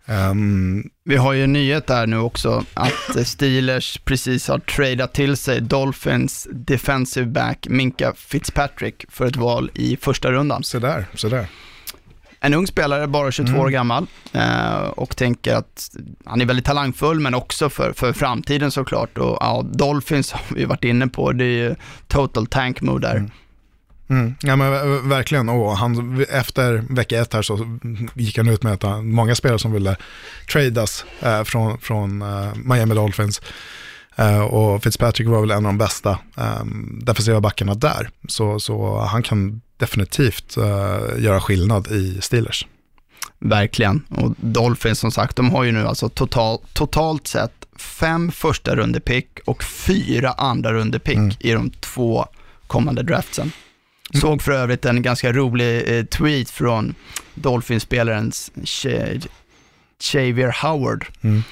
[0.07, 5.37] Um, vi har ju en nyhet där nu också, att Steelers precis har tradat till
[5.37, 10.65] sig Dolphins defensive back Minka Fitzpatrick för ett val i första rundan.
[10.65, 11.47] Så där, så där.
[12.41, 13.61] En ung spelare, bara 22 mm.
[13.61, 15.91] år gammal, eh, och tänker att
[16.25, 19.19] han är väldigt talangfull, men också för, för framtiden såklart.
[19.19, 21.75] Och ja, Dolphins har vi varit inne på, det är ju
[22.09, 23.17] total tank mode där.
[23.17, 23.31] Mm.
[24.15, 24.35] Mm.
[24.41, 27.79] Ja men verkligen, och han, efter vecka ett här så
[28.15, 29.97] gick han ut med att många spelare som ville
[30.53, 33.41] tradas eh, från, från eh, Miami Dolphins.
[34.17, 36.65] Eh, och Fitzpatrick var väl en av de bästa eh,
[37.01, 38.11] defensiva backarna där.
[38.29, 42.67] Så, så han kan definitivt eh, göra skillnad i Steelers.
[43.39, 48.77] Verkligen, och Dolphins som sagt, de har ju nu alltså total, totalt sett fem första
[48.77, 51.33] rundepick och fyra andra rundepick mm.
[51.41, 52.27] i de två
[52.67, 53.53] kommande draftsen.
[54.21, 56.95] Såg för övrigt en ganska rolig eh, tweet från
[57.35, 58.33] Dolphinspelaren
[60.01, 61.07] Xavier Howard.
[61.23, 61.43] Mm.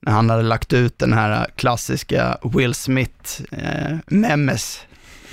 [0.00, 4.78] När han hade lagt ut den här klassiska Will Smith-memes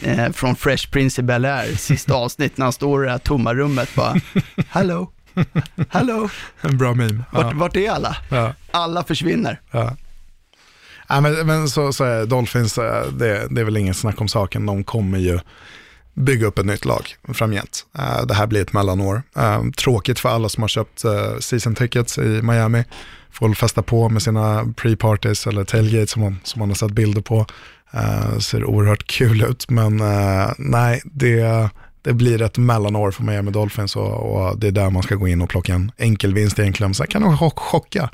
[0.01, 3.19] eh, eh, från Fresh Prince i Bel-Air, sista avsnitt, när han står i det här
[3.19, 4.15] tomma rummet bara,
[4.69, 5.11] Hello,
[5.89, 6.29] hello.
[6.61, 7.23] En bra meme.
[7.31, 7.51] Ja.
[7.55, 8.17] vart är alla?
[8.29, 8.53] Ja.
[8.71, 9.61] Alla försvinner.
[9.71, 9.95] Ja.
[11.07, 14.27] Ja, men, men så, så är Dolphins, eh, det, det är väl ingen snack om
[14.27, 14.65] saken.
[14.65, 15.39] De kommer ju
[16.13, 17.85] bygga upp ett nytt lag framgent.
[17.97, 19.23] Eh, det här blir ett mellanår.
[19.37, 22.83] Eh, tråkigt för alla som har köpt eh, season tickets i Miami.
[23.31, 26.91] Får väl festa på med sina pre-parties eller tailgates som man, som man har sett
[26.91, 27.45] bilder på.
[28.39, 30.01] ser oerhört kul ut, men
[30.57, 31.69] nej, det,
[32.01, 35.27] det blir ett mellanår för Miami Dolphins och, och, det är där man ska gå
[35.27, 36.93] in och plocka en enkel vinst egentligen.
[36.93, 38.09] Sen kan de chocka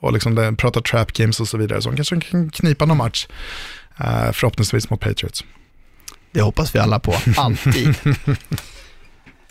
[0.00, 2.96] och liksom det, prata trap games och så vidare, så de kanske kan knipa någon
[2.96, 3.26] match.
[4.32, 5.44] förhoppningsvis mot Patriots.
[6.32, 7.94] Det hoppas vi alla på, alltid.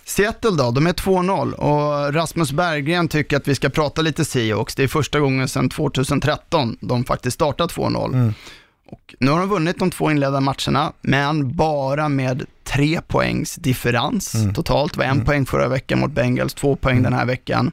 [0.05, 4.75] Seattle då, de är 2-0 och Rasmus Berggren tycker att vi ska prata lite Seahawks.
[4.75, 8.13] Det är första gången sedan 2013 de faktiskt startar 2-0.
[8.13, 8.33] Mm.
[8.89, 14.35] Och nu har de vunnit de två inledande matcherna, men bara med tre poängs differens
[14.35, 14.53] mm.
[14.53, 14.93] totalt.
[14.93, 15.25] Det var en mm.
[15.25, 17.03] poäng förra veckan mot Bengals, två poäng mm.
[17.03, 17.71] den här veckan.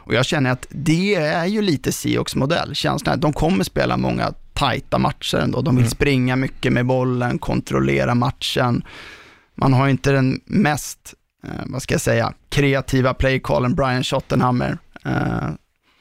[0.00, 2.74] Och jag känner att det är ju lite Seahawks modell.
[2.74, 5.60] Känslan att de kommer spela många tajta matcher ändå.
[5.60, 5.90] De vill mm.
[5.90, 8.84] springa mycket med bollen, kontrollera matchen.
[9.54, 11.14] Man har inte den mest,
[11.44, 14.78] eh, vad ska jag säga, kreativa playcallen Brian Schottenhammer.
[15.04, 15.48] Eh,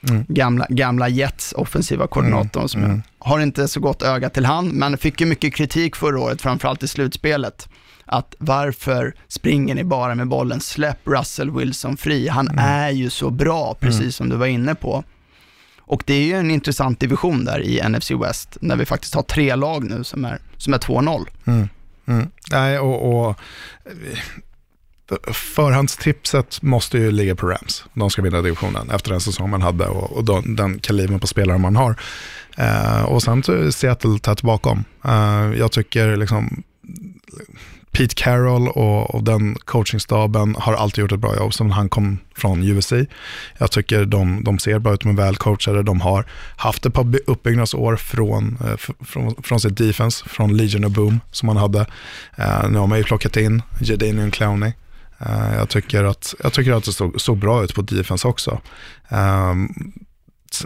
[0.10, 0.26] mm.
[0.28, 2.70] gamla, gamla Jets offensiva koordinatorn mm.
[2.70, 3.02] som mm.
[3.20, 6.84] har inte så gott öga till hand, men fick ju mycket kritik förra året, framförallt
[6.84, 7.68] i slutspelet
[8.06, 10.62] att varför springer ni bara med bollen?
[10.62, 12.28] Släpp Russell Wilson fri.
[12.28, 12.66] Han mm.
[12.66, 14.12] är ju så bra, precis mm.
[14.12, 15.04] som du var inne på.
[15.88, 19.24] Och det är ju en intressant division där i NFC West, när vi faktiskt har
[19.24, 21.26] tre lag nu som är, som är 2-0.
[21.46, 21.70] Mm.
[22.06, 22.28] Mm.
[22.52, 23.40] Nej, och, och
[23.86, 27.86] eh, förhandstipset måste ju ligga på Rams.
[27.94, 31.28] De ska vinna divisionen efter den säsong man hade och, och den, den kalibern på
[31.28, 32.00] spelare man har.
[32.60, 34.84] Uh, och sen Seattle tätt bakom.
[35.06, 36.64] Uh, jag tycker liksom
[37.96, 42.20] Pete Carroll och, och, den coachingstaben har alltid gjort ett bra jobb som han kom
[42.36, 42.94] från USC.
[43.58, 47.14] Jag tycker de, de ser bra ut, de är välcoachade, de har haft ett par
[47.28, 51.80] uppbyggnadsår från, eh, från, från sitt defense, från Legion of Boom som man hade.
[52.36, 54.74] Eh, nu har man ju plockat in Jadanian Clowney.
[55.20, 58.62] Eh, jag, tycker att, jag tycker att det såg, såg bra ut på defense också.
[59.10, 59.54] Eh,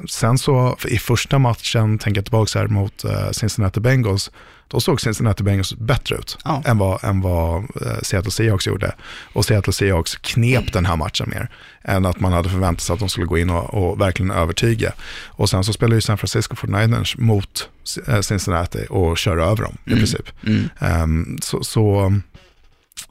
[0.10, 4.32] sen så i första matchen, tänker jag tillbaka här mot eh, Cincinnati Bengals,
[4.70, 6.64] då såg Cincinnati Bengals bättre ut ja.
[6.66, 8.96] än vad, än vad uh, Seattle Seahawks gjorde.
[9.34, 11.50] Och Seattle Seahawks knep den här matchen mer
[11.84, 14.94] än att man hade förväntat sig att de skulle gå in och, och verkligen övertyga.
[15.26, 17.70] Och sen så spelade ju San Francisco 49ers mot
[18.10, 20.00] uh, Cincinnati och körde över dem i mm.
[20.00, 20.30] princip.
[20.44, 20.70] Mm.
[21.04, 22.14] Um, så, så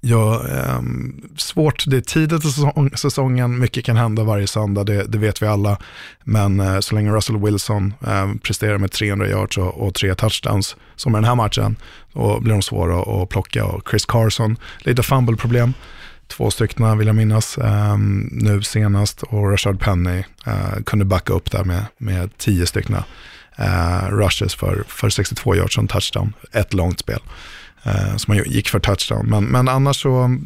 [0.01, 0.81] Ja, eh,
[1.37, 5.43] svårt, det är tidigt i säsong, säsongen, mycket kan hända varje söndag, det, det vet
[5.43, 5.79] vi alla.
[6.25, 10.77] Men eh, så länge Russell Wilson eh, presterar med 300 yards och, och, tre touchdowns,
[10.97, 11.77] som i den här matchen,
[12.13, 13.65] då blir de svåra att plocka.
[13.65, 15.75] Och Chris Carson, lite fumbleproblem,
[16.27, 19.23] två stycken vill jag minnas, um, nu senast.
[19.23, 24.85] Och Rashard Penny uh, kunde backa upp där med, med tio stycken uh, rushes för,
[24.89, 27.21] för 62 yards och en touchdown, ett långt spel
[27.83, 29.27] eh, som han gick för touchdown.
[29.27, 30.39] Men, men annars så,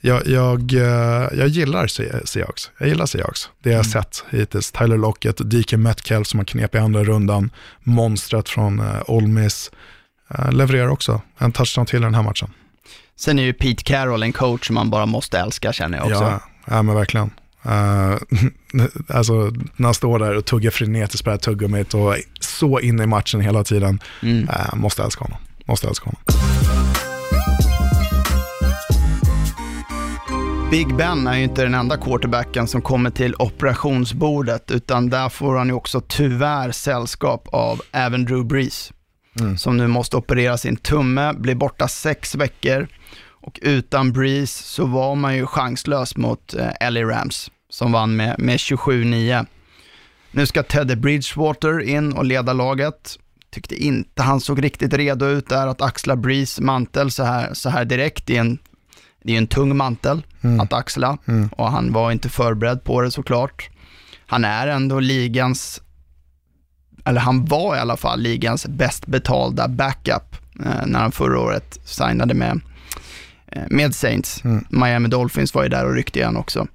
[0.00, 1.86] jag, jag, eh, jag gillar
[2.26, 2.70] Seahawks.
[2.78, 3.50] Jag gillar Seahawks.
[3.62, 3.84] Det jag mm.
[3.84, 4.72] sett hittills.
[4.72, 7.50] Tyler Lockett, DK Metcalf som har knep i andra rundan.
[7.82, 9.70] Monstret från uh, Ole Miss.
[10.38, 12.50] Uh, levererar också en touchdown till den här matchen.
[13.16, 16.22] Sen är ju Pete Carroll en coach som man bara måste älska känner jag också.
[16.24, 17.30] Ja, ja men verkligen.
[17.66, 18.16] Uh,
[19.16, 19.32] alltså
[19.76, 23.06] när han står där och tuggar frenetiskt på det här tuggummit och så inne i
[23.06, 24.00] matchen hela tiden.
[24.22, 24.48] Mm.
[24.48, 25.38] Uh, måste älska honom.
[25.68, 26.20] Måste älska honom.
[30.70, 35.56] Big Ben är ju inte den enda quarterbacken som kommer till operationsbordet, utan där får
[35.56, 38.92] han ju också tyvärr sällskap av även Drew Brees,
[39.40, 39.58] mm.
[39.58, 42.88] som nu måste operera sin tumme, blir borta sex veckor
[43.48, 48.34] och utan Brees så var man ju chanslös mot eh, LA Rams, som vann med,
[48.38, 49.46] med 27-9.
[50.30, 53.18] Nu ska Teddy Bridgewater in och leda laget
[53.58, 57.68] tyckte inte han såg riktigt redo ut där att axla Breeze mantel så här, så
[57.70, 58.26] här direkt.
[58.26, 58.58] Det är en,
[59.24, 60.60] det är en tung mantel mm.
[60.60, 61.48] att axla mm.
[61.48, 63.70] och han var inte förberedd på det såklart.
[64.26, 65.82] Han är ändå ligans,
[67.04, 71.78] eller han var i alla fall ligans bäst betalda backup eh, när han förra året
[71.84, 72.60] signade med,
[73.46, 74.44] eh, med Saints.
[74.44, 74.64] Mm.
[74.70, 76.66] Miami Dolphins var ju där och ryckte igen också.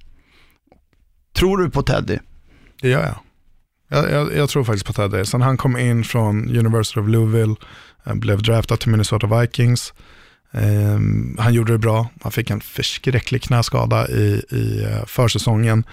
[1.36, 2.18] Tror du på Teddy?
[2.82, 3.23] Det gör jag.
[3.94, 5.26] Jag, jag, jag, tror faktiskt på Teddy.
[5.26, 7.56] Sen han kom in från University of Louisville,
[8.06, 9.94] eh, blev draftad till Minnesota Vikings.
[10.52, 12.08] Um, han gjorde det bra.
[12.22, 15.84] Han fick en förskräcklig knäskada i, i eh, försäsongen.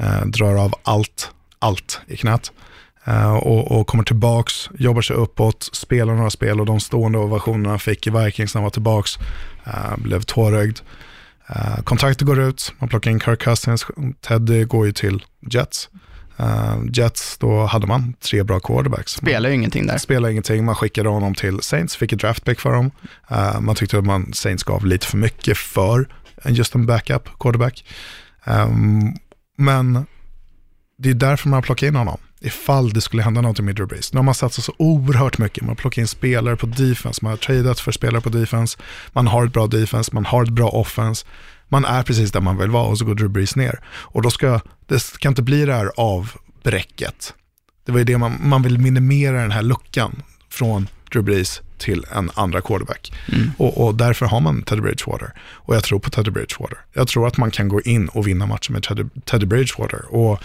[0.00, 2.52] Uh, drar av allt, allt i knät.
[3.08, 7.68] Uh, och, och, kommer tillbaks, jobbar sig uppåt, spelar några spel och de stående ovationerna
[7.68, 9.18] han fick i Vikings när han var tillbaks.
[9.96, 10.78] blev tårögd.
[11.84, 13.86] kontraktet går ut, man plockar in Kirk Cousins,
[14.20, 15.88] Teddy går ju till Jets.
[16.42, 19.12] Uh, Jets, då hade man tre bra quarterbacks.
[19.12, 19.98] Spelar ju ingenting där.
[19.98, 22.90] Spelar ingenting, man skickade honom till Saints, fick ett draftpick för dem.
[23.32, 26.08] Uh, man tyckte att man, Saints gav lite för mycket för
[26.46, 27.84] just en backup quarterback.
[28.44, 29.14] Um,
[29.56, 30.06] men
[30.98, 32.18] det är därför man har plockat in honom.
[32.40, 34.12] Ifall det skulle hända något med Drew Brees.
[34.12, 35.62] Nu har man satsat så oerhört mycket.
[35.62, 38.78] Man har plockat in spelare på defense, man har tradat för spelare på defense.
[39.12, 41.26] Man har ett bra defense, man har ett bra offense
[41.72, 43.80] man är precis där man vill vara och så går Drew Brees ner.
[43.86, 47.34] Och då ska, det ska inte bli det här avbräcket.
[47.86, 52.04] Det var ju det man, man vill minimera den här luckan från Drew Brees till
[52.14, 53.12] en andra quarterback.
[53.32, 53.50] Mm.
[53.58, 55.32] Och, och, därför har man Teddy Bridgewater.
[55.40, 56.78] Och jag tror på Teddy Bridgewater.
[56.92, 60.14] Jag tror att man kan gå in och vinna matchen med Teddy, Teddy Bridgewater.
[60.14, 60.42] Och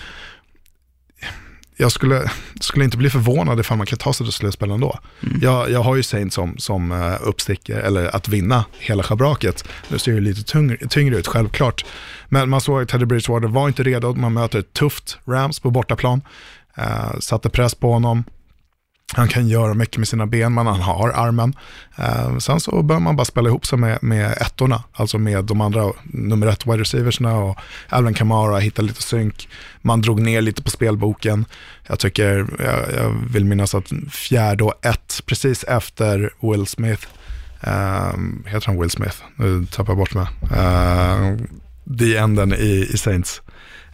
[1.77, 4.99] jag skulle, skulle inte bli förvånad ifall man kan ta sig till slutspel ändå.
[5.23, 5.39] Mm.
[5.41, 9.67] Jag, jag har ju Saint som, som uh, uppsticker, eller att vinna hela schabraket.
[9.87, 11.85] Nu ser det lite tyngre, tyngre ut, självklart.
[12.29, 15.71] Men man såg att Teddy Bridgewater var inte redo, man möter ett tufft Rams på
[15.71, 16.21] bortaplan.
[16.77, 18.23] Uh, satte press på honom,
[19.13, 21.53] han kan göra mycket med sina ben, men han har armen.
[21.95, 25.61] Eh, sen så bör man bara spela ihop sig med, med ettorna, alltså med de
[25.61, 27.57] andra nummer ett wide receiversna och
[27.89, 29.49] Alvin Kamara, hitta lite synk.
[29.81, 31.45] Man drog ner lite på spelboken.
[31.87, 37.07] Jag tycker, jag, jag vill minnas att fjärde och ett, precis efter Will Smith,
[37.61, 38.13] eh,
[38.45, 39.17] heter han Will Smith?
[39.35, 40.27] Nu tappar jag bort mig.
[40.41, 41.37] Eh,
[41.99, 43.41] the enden i, i Saints.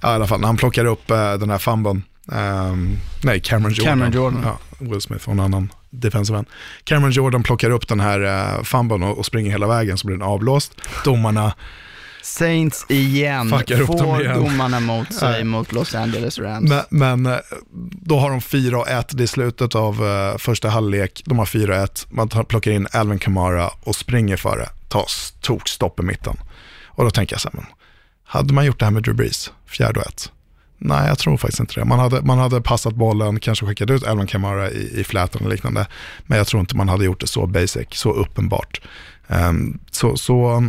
[0.01, 3.73] Ja, i alla fall, när han plockar upp eh, den här fumben ehm, nej, Cameron
[3.73, 3.91] Jordan.
[3.91, 4.41] Cameron Jordan.
[4.43, 6.47] Ja, Will Smith och en annan defensive end.
[6.83, 8.19] Cameron Jordan plockar upp den här
[8.57, 10.73] uh, fumblern och, och springer hela vägen så blir den avblåst.
[11.05, 11.53] Domarna,
[12.21, 14.35] Saints igen får igen.
[14.43, 15.43] domarna mot sig Nej.
[15.43, 16.69] mot Los Angeles Rams.
[16.69, 16.83] men,
[17.21, 17.39] men eh,
[17.91, 22.29] då har de 4-1, det är slutet av eh, första halvlek, de har 4-1, man
[22.29, 26.37] tar, plockar in Alvin Kamara och springer före, tar s- tok stopp i mitten.
[26.87, 27.65] Och då tänker jag så här, men
[28.25, 30.31] hade man gjort det här med Drew Brees, fjärde och ett?
[30.85, 31.85] Nej, jag tror faktiskt inte det.
[31.85, 35.49] Man hade, man hade passat bollen, kanske skickat ut Alvin Kamara i, i fläten och
[35.49, 35.87] liknande.
[36.25, 38.81] Men jag tror inte man hade gjort det så basic, så uppenbart.
[39.27, 40.63] Um, så, så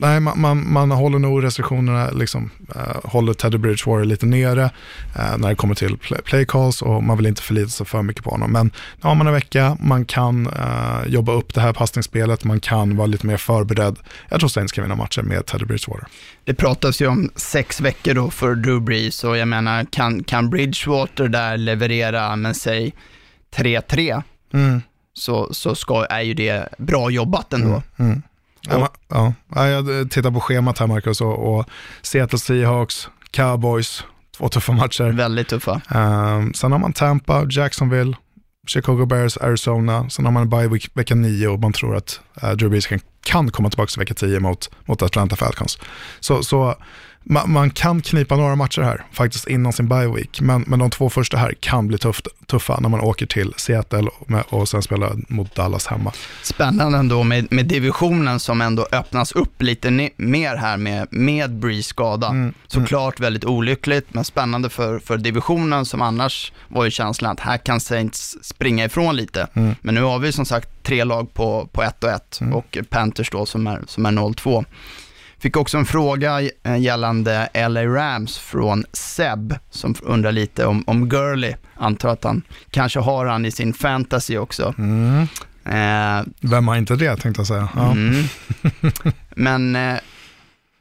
[0.00, 4.70] nej, man, man, man håller nog restriktionerna, liksom, eh, håller Teddy Bridgewater lite nere
[5.16, 8.02] eh, när det kommer till play, play calls och man vill inte förlita sig för
[8.02, 8.52] mycket på honom.
[8.52, 12.60] Men nu har man en vecka, man kan eh, jobba upp det här passningsspelet, man
[12.60, 13.98] kan vara lite mer förberedd.
[14.28, 16.06] Jag tror Saints kan vinna matchen med Teddy Bridgewater.
[16.44, 20.50] Det pratas ju om sex veckor då för Drew Brees och jag menar, kan, kan
[20.50, 22.94] Bridgewater där leverera, men säg
[23.56, 24.22] 3-3,
[24.52, 24.82] Mm.
[25.12, 27.82] så, så ska, är ju det bra jobbat ändå.
[27.96, 28.22] Mm.
[28.22, 28.29] Ja,
[28.68, 29.32] Och- ja.
[29.54, 31.66] Ja, jag tittar på schemat här Marcus och, och
[32.02, 34.04] Seattle Seahawks, Cowboys,
[34.38, 35.12] två tuffa matcher.
[35.12, 35.80] Väldigt tuffa.
[35.94, 38.16] Um, sen har man Tampa, Jacksonville,
[38.66, 40.10] Chicago Bears, Arizona.
[40.10, 42.86] Sen har man en bye week vecka 9 och man tror att uh, Drew Brees
[42.86, 45.78] kan, kan komma tillbaka till vecka 10 mot, mot Atlanta Falcons.
[46.20, 46.74] Så, så
[47.24, 50.40] ma, man kan knipa några matcher här faktiskt innan sin bye week.
[50.40, 54.08] Men, men de två första här kan bli tufft, tuffa när man åker till Seattle
[54.18, 56.12] och, med, och sen spelar mot Dallas hemma.
[56.42, 61.86] Spännande ändå med, med divisionen som ändå öppnas upp lite mer här med, med Brees
[61.86, 62.28] skada.
[62.28, 67.40] Mm, Såklart väldigt olyckligt, men spännande för, för divisionen som annars var ju känslan att
[67.40, 69.46] här kan Saints springa ifrån lite.
[69.54, 69.74] Mm.
[69.80, 73.30] Men nu har vi som sagt tre lag på, på 1 och 1 och Panthers
[73.30, 74.64] då som är, som är 0-2.
[75.40, 81.08] Fick också en fråga eh, gällande LA Rams från Seb som undrar lite om, om
[81.08, 81.54] Gurley.
[81.76, 84.74] Antar att han kanske har han i sin fantasy också.
[84.78, 85.26] Mm.
[85.64, 87.68] Eh, Vem har inte det tänkte jag säga.
[87.76, 87.90] Ja.
[87.90, 88.24] Mm.
[89.36, 89.96] Men eh,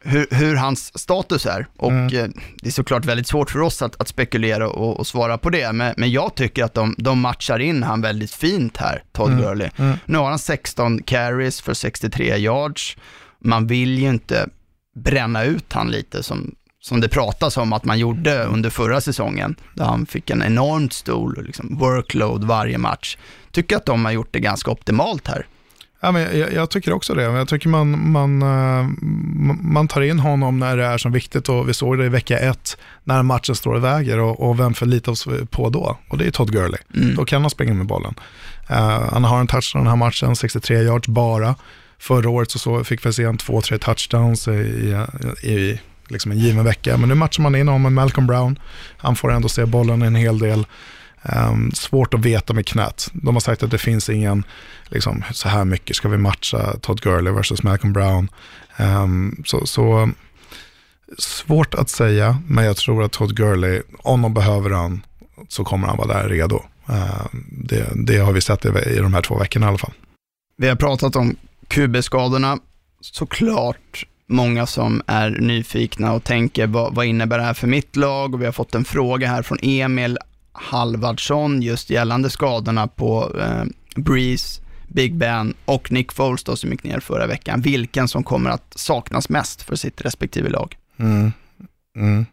[0.04, 2.16] hur, hur hans status är och Mm.
[2.16, 2.30] eh,
[2.62, 5.72] det är såklart väldigt svårt för oss att, att spekulera och, och svara på det.
[5.74, 9.42] Men, men jag tycker att de, de matchar in han väldigt fint här, Todd Mm.
[9.42, 9.70] Gurley.
[9.78, 9.98] Mm.
[10.06, 12.98] Nu har han 16 carries för 63 yards.
[13.40, 14.50] Man vill ju inte
[14.96, 19.56] bränna ut han lite som, som det pratas om att man gjorde under förra säsongen,
[19.74, 23.18] där han fick en enormt stor liksom, workload varje match.
[23.52, 25.46] Tycker att de har gjort det ganska optimalt här.
[26.02, 27.24] Ja, men jag, jag tycker också det.
[27.24, 28.88] Jag tycker man, man, eh,
[29.62, 32.40] man tar in honom när det är som viktigt och vi såg det i vecka
[32.40, 35.98] ett när matchen står och väger och, och vem förlitar oss på då?
[36.10, 36.80] Och det är Todd Gurley.
[36.96, 37.16] Mm.
[37.16, 38.16] Då kan han springa med bollen.
[38.70, 41.56] Eh, han har en touchdown den här matchen, 63 yards bara.
[42.00, 46.32] Förra året så, så fick vi se en två, tre touchdowns i, i, i liksom
[46.32, 46.98] en given vecka.
[46.98, 48.60] Men nu matchar man in honom med Malcolm Brown.
[48.98, 50.66] Han får ändå se bollen en hel del.
[51.24, 53.10] Um, svårt att veta med knät.
[53.14, 54.44] De har sagt att det finns ingen,
[54.88, 58.30] liksom, så här mycket ska vi matcha Todd Gurley versus Malcolm Brown.
[58.78, 60.10] Um, så, så
[61.18, 65.02] svårt att säga, men jag tror att Todd Gurley, om de behöver han,
[65.48, 66.64] så kommer han vara där redo.
[66.90, 69.94] Uh, det, det har vi sett i, i de här två veckorna i alla fall.
[70.58, 71.36] Vi har pratat om
[71.70, 72.60] QB-skadorna.
[73.02, 78.34] Såklart många som är nyfikna och tänker vad, vad innebär det här för mitt lag?
[78.34, 80.18] Och vi har fått en fråga här från Emil
[80.52, 83.64] Halvardsson just gällande skadorna på eh,
[83.96, 87.62] Breeze, Big Ben och Nick Foles då, som gick ner förra veckan.
[87.62, 90.78] Vilken som kommer att saknas mest för sitt respektive lag?
[91.00, 91.34] Mm.
[91.96, 92.26] Mm.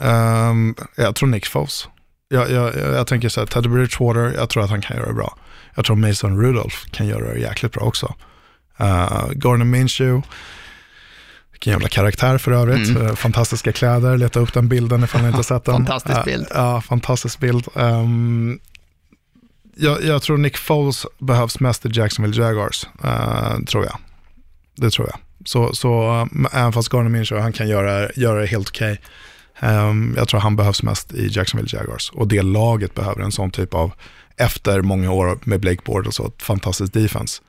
[0.00, 1.88] Um, jag tror Nick Foles.
[2.28, 5.06] Jag, jag, jag, jag tänker så här, Teddy Bridgewater, jag tror att han kan göra
[5.06, 5.36] det bra.
[5.74, 8.14] Jag tror Mason Rudolph kan göra det jäkligt bra också.
[8.80, 10.28] Uh, Gardner Minshew,
[11.52, 12.88] vilken jävla karaktär för övrigt.
[12.88, 13.02] Mm.
[13.02, 15.74] Uh, fantastiska kläder, leta upp den bilden ifall ni inte sett den.
[15.86, 16.46] Fantastisk Uh, bild.
[16.54, 17.68] Ja, fantastisk bild.
[17.74, 18.58] Um,
[19.76, 23.98] jag, jag tror Nick Foles behövs mest i Jacksonville Jaguars, uh, tror jag.
[24.76, 25.18] Det tror jag.
[25.44, 29.00] Så, så um, även fast Gardner Minshew, han kan göra, göra det helt okej.
[29.60, 32.10] Um, jag tror han behövs mest i Jacksonville Jaguars.
[32.10, 33.92] Och det laget behöver en sån typ av,
[34.36, 37.42] efter många år med Blake Bortles och ett fantastiskt defense,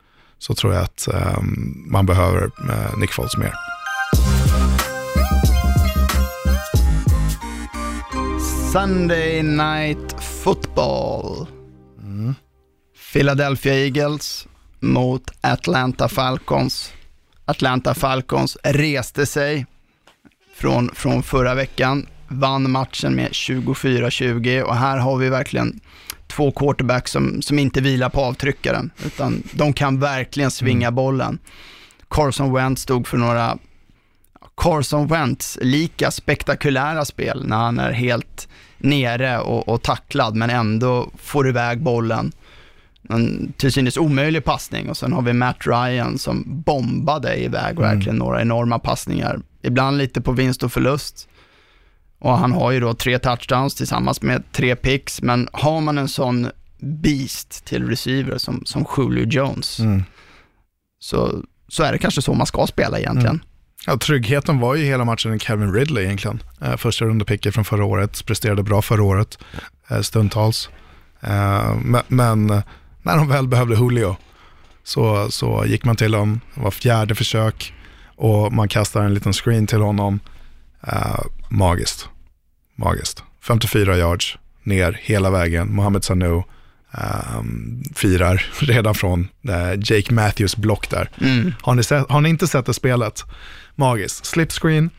[0.43, 3.53] så tror jag att um, man behöver uh, Nick Foles mer.
[8.73, 11.47] Sunday Night Football.
[13.13, 14.47] Philadelphia Eagles
[14.79, 16.93] mot Atlanta Falcons.
[17.45, 19.65] Atlanta Falcons reste sig
[20.55, 25.79] från, från förra veckan, vann matchen med 24-20 och här har vi verkligen
[26.35, 31.39] två quarterbacks som, som inte vilar på avtryckaren, utan de kan verkligen svinga bollen.
[32.09, 33.57] Carson Wentz stod för några
[34.57, 41.09] Carson Wentz lika spektakulära spel när han är helt nere och, och tacklad men ändå
[41.17, 42.31] får iväg bollen.
[43.09, 48.17] En till synes omöjlig passning och sen har vi Matt Ryan som bombade iväg verkligen
[48.17, 49.39] några enorma passningar.
[49.61, 51.27] Ibland lite på vinst och förlust.
[52.23, 56.07] Och han har ju då tre touchdowns tillsammans med tre picks, men har man en
[56.07, 56.47] sån
[56.79, 60.03] beast till receiver som, som Julio Jones, Mm.
[60.99, 63.43] så, så är det kanske så man ska spela egentligen.
[63.85, 66.43] Ja, tryggheten var ju hela matchen en Kevin Ridley egentligen.
[66.61, 69.37] Eh, första rundepicket från förra året, presterade bra förra året,
[69.89, 70.69] eh, stundtals.
[71.21, 71.75] Eh,
[72.07, 72.47] men,
[73.01, 74.15] när de väl behövde Julio
[74.83, 77.73] så, så gick man till honom, det var fjärde försök
[78.15, 80.19] och man kastar en liten screen till honom.
[80.87, 81.19] Eh,
[81.49, 82.09] magiskt,
[82.75, 83.23] magiskt.
[83.41, 85.75] 54 yards, ner hela vägen.
[85.75, 86.43] Mohamed Sanu
[86.91, 91.09] ehm, firar redan från eh, Jake Matthews block där.
[91.61, 93.23] Har, ni sett, har ni inte sett det spelet?
[93.75, 94.25] Magiskt.
[94.25, 94.89] Slipscreen,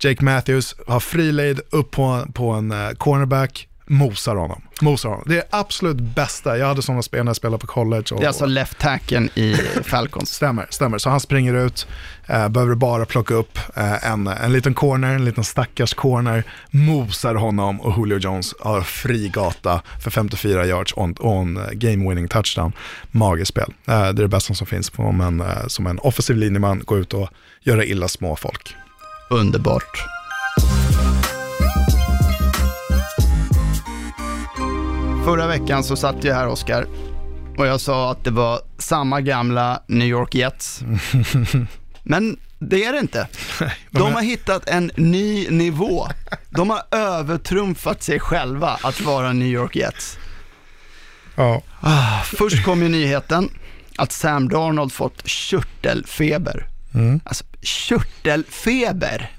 [0.00, 4.62] Jake Matthews har fri lead upp på, på en eh, cornerback, mosar honom.
[4.80, 5.24] Mosar honom.
[5.26, 6.58] Det är absolut bästa.
[6.58, 8.04] Jag hade sådana spel när jag spelade på college.
[8.12, 10.30] Och, Det är alltså left tacken i Falcons.
[10.34, 10.98] Stämmer, stämmer.
[10.98, 11.86] Så han springer ut,
[12.26, 17.34] eh, behöver bara plocka upp eh, en, en liten corner, en liten stackars corner, mosar
[17.34, 21.04] honom och Julio Jones har fri gata för 54 yards och
[21.40, 22.72] en eh, game winning touchdown.
[23.10, 23.72] Magiskt spel.
[23.88, 26.98] Eh, det är det bästa som finns på en, eh, som en offensiv linjeman går
[26.98, 27.28] ut och
[27.60, 28.74] göra illa små folk.
[29.30, 30.21] Underbart.
[35.24, 36.86] Förra veckan så satt jag här, Oskar,
[37.58, 40.82] och jag sa att det var samma gamla New York Jets.
[42.02, 43.28] Men det är det inte.
[43.90, 46.08] De har hittat en ny nivå.
[46.50, 50.18] De har övertrumfat sig själva att vara New York Jets.
[51.34, 51.62] Ja,
[52.24, 53.48] Först kom ju nyheten
[53.96, 56.68] att Sam Darnold fått körtelfeber.
[57.24, 59.30] Alltså körtelfeber.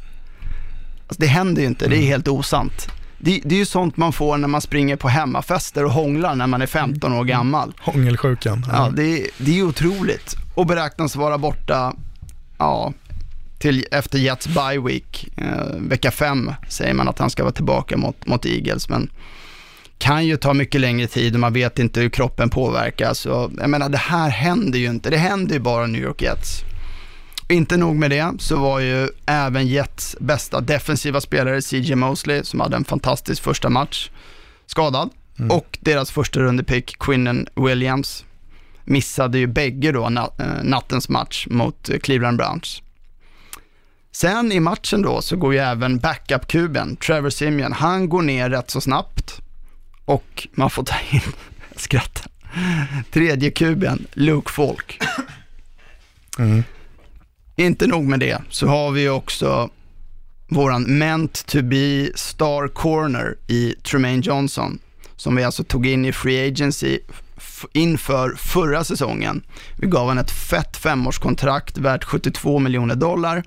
[1.07, 2.88] Alltså, det händer ju inte, det är helt osant.
[3.24, 6.47] Det, det är ju sånt man får när man springer på hemmafester och hånglar när
[6.47, 7.74] man är 15 år gammal.
[7.80, 8.65] hångelsjukan.
[8.71, 10.36] Ja, det, det är otroligt.
[10.55, 11.93] Och beräknas vara borta,
[12.57, 12.93] ja,
[13.59, 15.30] till efter Jets bye week.
[15.38, 19.09] Eh, vecka fem säger man att han ska vara tillbaka mot, mot Eagles, men
[19.97, 23.26] kan ju ta mycket längre tid och man vet inte hur kroppen påverkas.
[23.26, 25.09] Och, jag menar, det här händer ju inte.
[25.09, 26.63] Det händer ju bara New York Jets.
[27.48, 32.60] Inte nog med det, så var ju även Jets bästa defensiva spelare, CJ Mosley, som
[32.60, 34.10] hade en fantastisk första match,
[34.66, 35.10] skadad.
[35.50, 38.26] Och deras första rundepick, Quinnen Williams,
[38.84, 42.82] missade ju bägge då eh, nattens match mot eh, Cleveland Browns.
[44.12, 48.70] Sen i matchen då så går ju även backup-kuben, Trevor Simeon, han går ner rätt
[48.70, 49.41] så snabbt
[50.06, 51.22] och man får ta in,
[51.72, 52.26] jag skrattar,
[53.12, 55.00] tredje kuben, Luke Falk.
[57.56, 59.70] Inte nog med det, så har vi också
[60.47, 64.80] våran meant to be star corner i Tremaine Johnson,
[65.16, 66.99] som vi alltså tog in i Free Agency
[67.74, 69.43] inför förra säsongen.
[69.78, 73.43] Vi gav honom ett fett femårskontrakt värt 72 miljoner dollar.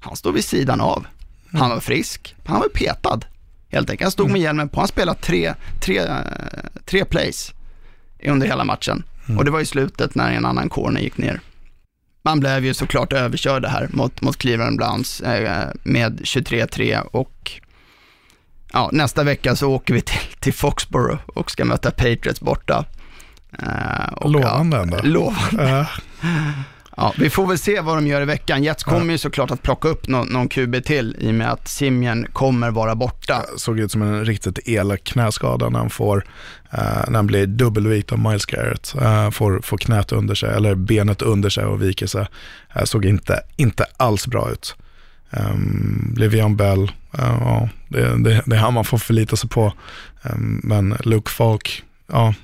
[0.00, 1.06] Han står vid sidan av.
[1.52, 3.20] Han var frisk, han var petad
[3.68, 4.04] helt enkelt.
[4.04, 6.06] Han stod med hjälmen på, han spelade tre, tre,
[6.84, 7.54] tre plays
[8.24, 9.02] under hela matchen.
[9.38, 11.40] Och det var i slutet när en annan corner gick ner.
[12.22, 17.52] Man blev ju såklart överkörd här mot, mot Cleveland Browns eh, med 23-3 och
[18.72, 22.84] ja, nästa vecka så åker vi till, till Foxborough och ska möta Patriots borta.
[23.58, 25.00] Eh, och, Lovande ja, ändå.
[25.02, 25.88] Lovande.
[26.96, 28.62] Ja, vi får väl se vad de gör i veckan.
[28.62, 31.68] Jets kommer ju såklart att plocka upp någon, någon QB till i och med att
[31.68, 33.44] Simien kommer vara borta.
[33.56, 36.24] såg ut som en riktigt elak knäskada när han får,
[36.72, 36.78] eh,
[37.08, 38.94] när han blir dubbelvikt av Miles Garrett.
[39.00, 42.26] Eh, får, får knät under sig, eller benet under sig och viker sig.
[42.74, 44.76] Eh, såg inte, inte alls bra ut.
[45.30, 46.82] Ehm, um, Livian Bell,
[47.18, 49.72] eh, ja, det, det, det är han man får förlita sig på.
[50.22, 51.82] Ehm, men Luke Falk,
[52.12, 52.34] ja,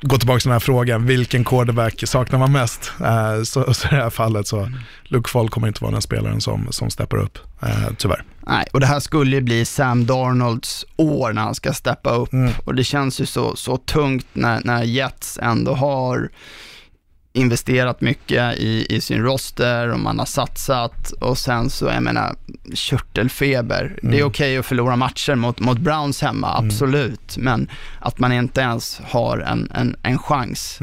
[0.00, 2.92] gå tillbaka till den här frågan, vilken quarterback saknar man mest?
[3.00, 4.70] Eh, så, så i det här fallet så,
[5.04, 8.24] Luke Falk kommer inte vara den spelaren som, som steppar upp, eh, tyvärr.
[8.46, 12.28] Nej, och det här skulle ju bli Sam Darnolds år när han ska steppa upp.
[12.64, 16.30] Och det känns ju så, så tungt när, när Jets ändå har
[17.32, 22.34] investerat mycket i, i sin roster och man har satsat och sen så, jag menar,
[22.74, 23.98] körtelfeber.
[24.02, 27.70] Det är okej att förlora matcher mot, mot Browns hemma, absolut, men
[28.00, 30.78] att man inte ens har en, en, en chans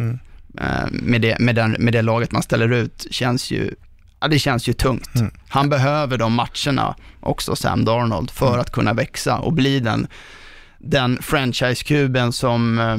[0.62, 3.76] eh, med, det, med, den, med det laget man ställer ut känns ju,
[4.20, 5.10] ja, det känns ju tungt.
[5.50, 10.08] Han behöver de matcherna också, Sam Darnold, för att kunna växa och bli den,
[10.78, 12.98] den franchise-kuben som eh,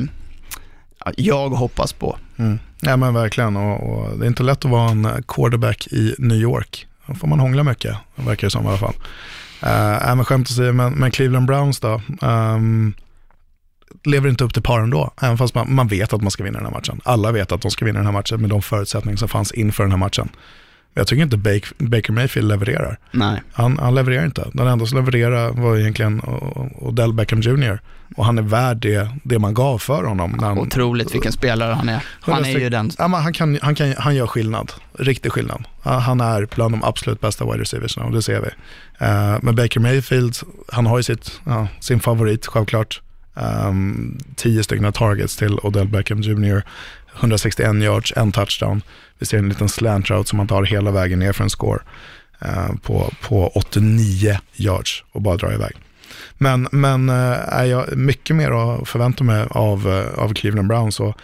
[1.05, 2.19] ja, jag hoppas på.
[2.37, 2.59] Mm.
[2.81, 6.39] Ja men verkligen, och, och det är inte lätt att vara en quarterback i New
[6.39, 6.87] York.
[7.07, 8.95] Då får man hångla mycket, verkar det som i alla fall.
[9.63, 12.95] Uh, men skämt åsido, men, men Cleveland Browns då, um,
[14.05, 16.59] lever inte upp till par ändå, även fast man, man vet att man ska vinna
[16.59, 17.01] den här matchen.
[17.05, 19.83] Alla vet att de ska vinna den här matchen med de förutsättningar som fanns inför
[19.83, 20.29] den här matchen.
[20.99, 22.99] Jag tycker inte Baker, Baker Mayfield levererar.
[23.11, 23.43] Nej.
[23.53, 24.49] Han, han levererar inte.
[24.53, 26.21] Den enda som levererade var egentligen
[26.75, 27.81] Odell Beckham Jr.
[28.17, 30.37] Och han är värd det, det man gav för honom.
[30.41, 32.05] När han, Otroligt vilken spelare han är.
[32.21, 32.91] Han är ju den.
[32.99, 35.65] Ja, men han, kan, han, kan, han gör skillnad, riktig skillnad.
[35.83, 38.49] Han är bland de absolut bästa wide receivers och det ser vi.
[39.07, 40.37] Uh, men Baker Mayfield,
[40.73, 43.01] han har ju sitt, uh, sin favorit självklart.
[43.35, 46.63] Um, tio stycken targets till Odell Beckham Jr.
[47.17, 48.83] 161 yards, en touchdown.
[49.19, 51.81] Vi ser en liten slant route som man tar hela vägen ner för en score
[52.41, 55.77] eh, på, på 89 yards och bara drar iväg.
[56.39, 61.01] Men, men eh, är jag mycket mer att förvänta mig av, eh, av Cleveland Browns
[61.01, 61.17] och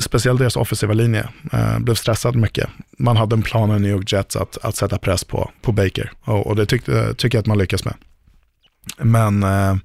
[0.00, 2.68] speciellt deras offensiva linje eh, blev stressad mycket.
[2.98, 6.12] Man hade en plan i New York Jets att, att sätta press på, på Baker
[6.24, 7.94] och, och det tyckte, tycker jag att man lyckas med.
[8.98, 9.76] Men eh,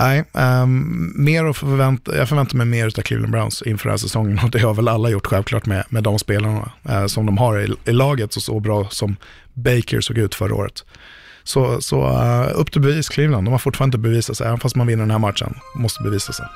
[0.00, 3.98] Nej, um, mer att förvänta, jag förväntar mig mer av Cleveland Browns inför den här
[3.98, 7.38] säsongen och det har väl alla gjort självklart med, med de spelarna uh, som de
[7.38, 9.16] har i, i laget och så bra som
[9.54, 10.84] Baker såg ut förra året.
[11.44, 14.76] Så, så uh, upp till bevis Cleveland, de har fortfarande inte bevisat sig, även fast
[14.76, 16.46] man vinner den här matchen, måste bevisa sig.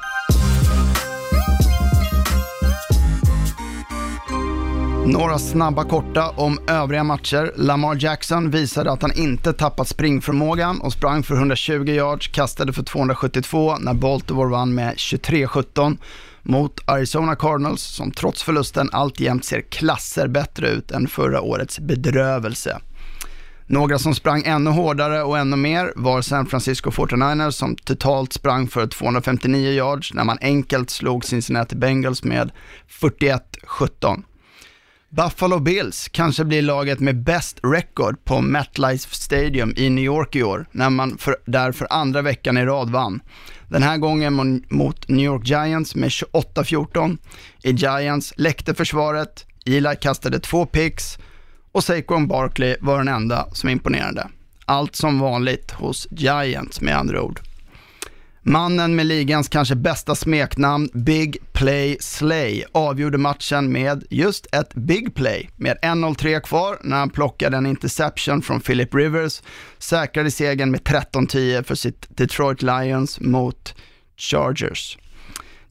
[5.06, 7.52] Några snabba korta om övriga matcher.
[7.56, 12.82] Lamar Jackson visade att han inte tappat springförmågan och sprang för 120 yards, kastade för
[12.82, 15.98] 272 när Baltimore vann med 23-17
[16.42, 22.78] mot Arizona Cardinals som trots förlusten alltjämt ser klasser bättre ut än förra årets bedrövelse.
[23.66, 28.68] Några som sprang ännu hårdare och ännu mer var San Francisco 49ers som totalt sprang
[28.68, 32.50] för 259 yards när man enkelt slog Cincinnati Bengals med
[33.00, 34.22] 41-17.
[35.16, 40.42] Buffalo Bills kanske blir laget med bäst record på MetLife Stadium i New York i
[40.42, 43.20] år, när man för, där för andra veckan i rad vann.
[43.68, 47.18] Den här gången mot New York Giants med 28-14.
[47.62, 51.18] I Giants läckte försvaret, Eli kastade två picks
[51.72, 54.28] och Saquon Barkley var den enda som imponerade.
[54.64, 57.40] Allt som vanligt hos Giants med andra ord.
[58.46, 65.14] Mannen med ligans kanske bästa smeknamn, Big Play Slay, avgjorde matchen med just ett Big
[65.14, 65.50] Play.
[65.56, 69.42] Med 1.03 kvar när han plockade en interception från Philip Rivers,
[69.78, 73.74] säkrade segern med 13-10 för sitt Detroit Lions mot
[74.16, 74.98] Chargers.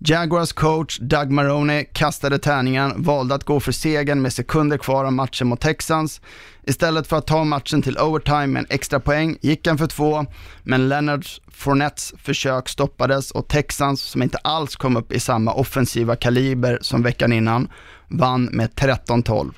[0.05, 5.13] Jaguars coach Doug Maroney kastade tärningen, valde att gå för segern med sekunder kvar av
[5.13, 6.21] matchen mot Texans.
[6.63, 10.25] Istället för att ta matchen till overtime med en extra poäng gick han för två,
[10.63, 16.15] men Leonard Fournettes försök stoppades och Texans, som inte alls kom upp i samma offensiva
[16.15, 17.67] kaliber som veckan innan,
[18.07, 19.51] vann med 13-12.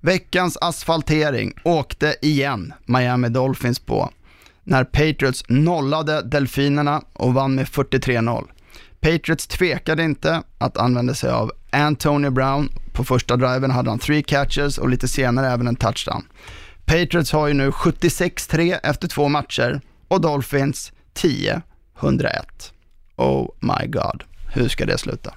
[0.00, 4.10] Veckans asfaltering åkte igen Miami Dolphins på
[4.64, 8.44] när Patriots nollade Delfinerna och vann med 43-0.
[9.00, 12.68] Patriots tvekade inte att använda sig av Antonio Brown.
[12.92, 16.24] På första driven hade han three catches och lite senare även en touchdown.
[16.84, 21.62] Patriots har ju nu 76-3 efter två matcher och Dolphins 10-101.
[23.16, 25.34] Oh my god, hur ska det sluta?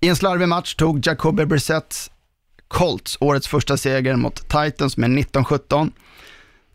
[0.00, 2.10] I en slarvig match tog Jacoby Brissett
[2.68, 5.90] Colts årets första seger mot Titans med 19-17.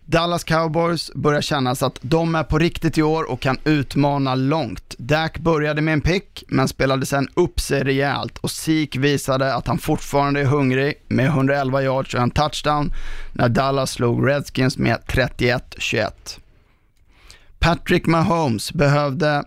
[0.10, 4.96] Dallas Cowboys börjar kännas att de är på riktigt i år och kan utmana långt.
[4.98, 9.68] Dak började med en pick, men spelade sen upp sig rejält och Zeke visade att
[9.68, 12.94] han fortfarande är hungrig med 111 yards och en touchdown
[13.34, 16.12] när Dallas slog Redskins med 31-21.
[17.60, 19.44] Patrick Mahomes behövde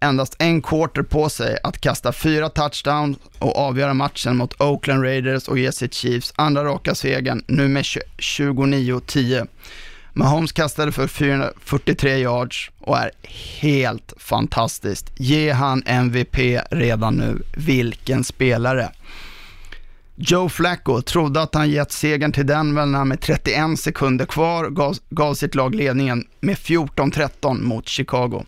[0.00, 5.48] endast en quarter på sig att kasta fyra touchdowns och avgöra matchen mot Oakland Raiders
[5.48, 9.46] och ge sitt Chiefs andra raka segern, nu med 29-10.
[10.12, 13.10] Mahomes kastade för 443 yards och är
[13.60, 15.12] helt fantastiskt.
[15.16, 16.38] Ge han MVP
[16.70, 17.42] redan nu.
[17.56, 18.90] Vilken spelare.
[20.16, 24.70] Joe Flacco trodde att han gett segern till Denver när han med 31 sekunder kvar
[24.70, 28.44] gav, gav sitt lag ledningen med 14-13 mot Chicago.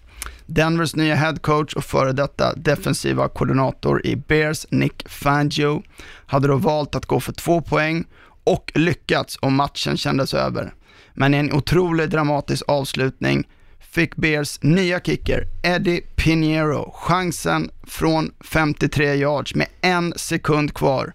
[0.47, 5.83] Denvers nya headcoach och före detta defensiva koordinator i Bears, Nick Fangio,
[6.27, 8.05] hade då valt att gå för två poäng
[8.45, 10.75] och lyckats och matchen kändes över.
[11.15, 13.49] Men en otroligt dramatisk avslutning
[13.81, 21.13] fick Bears nya kicker Eddie Pinheiro chansen från 53 yards med en sekund kvar.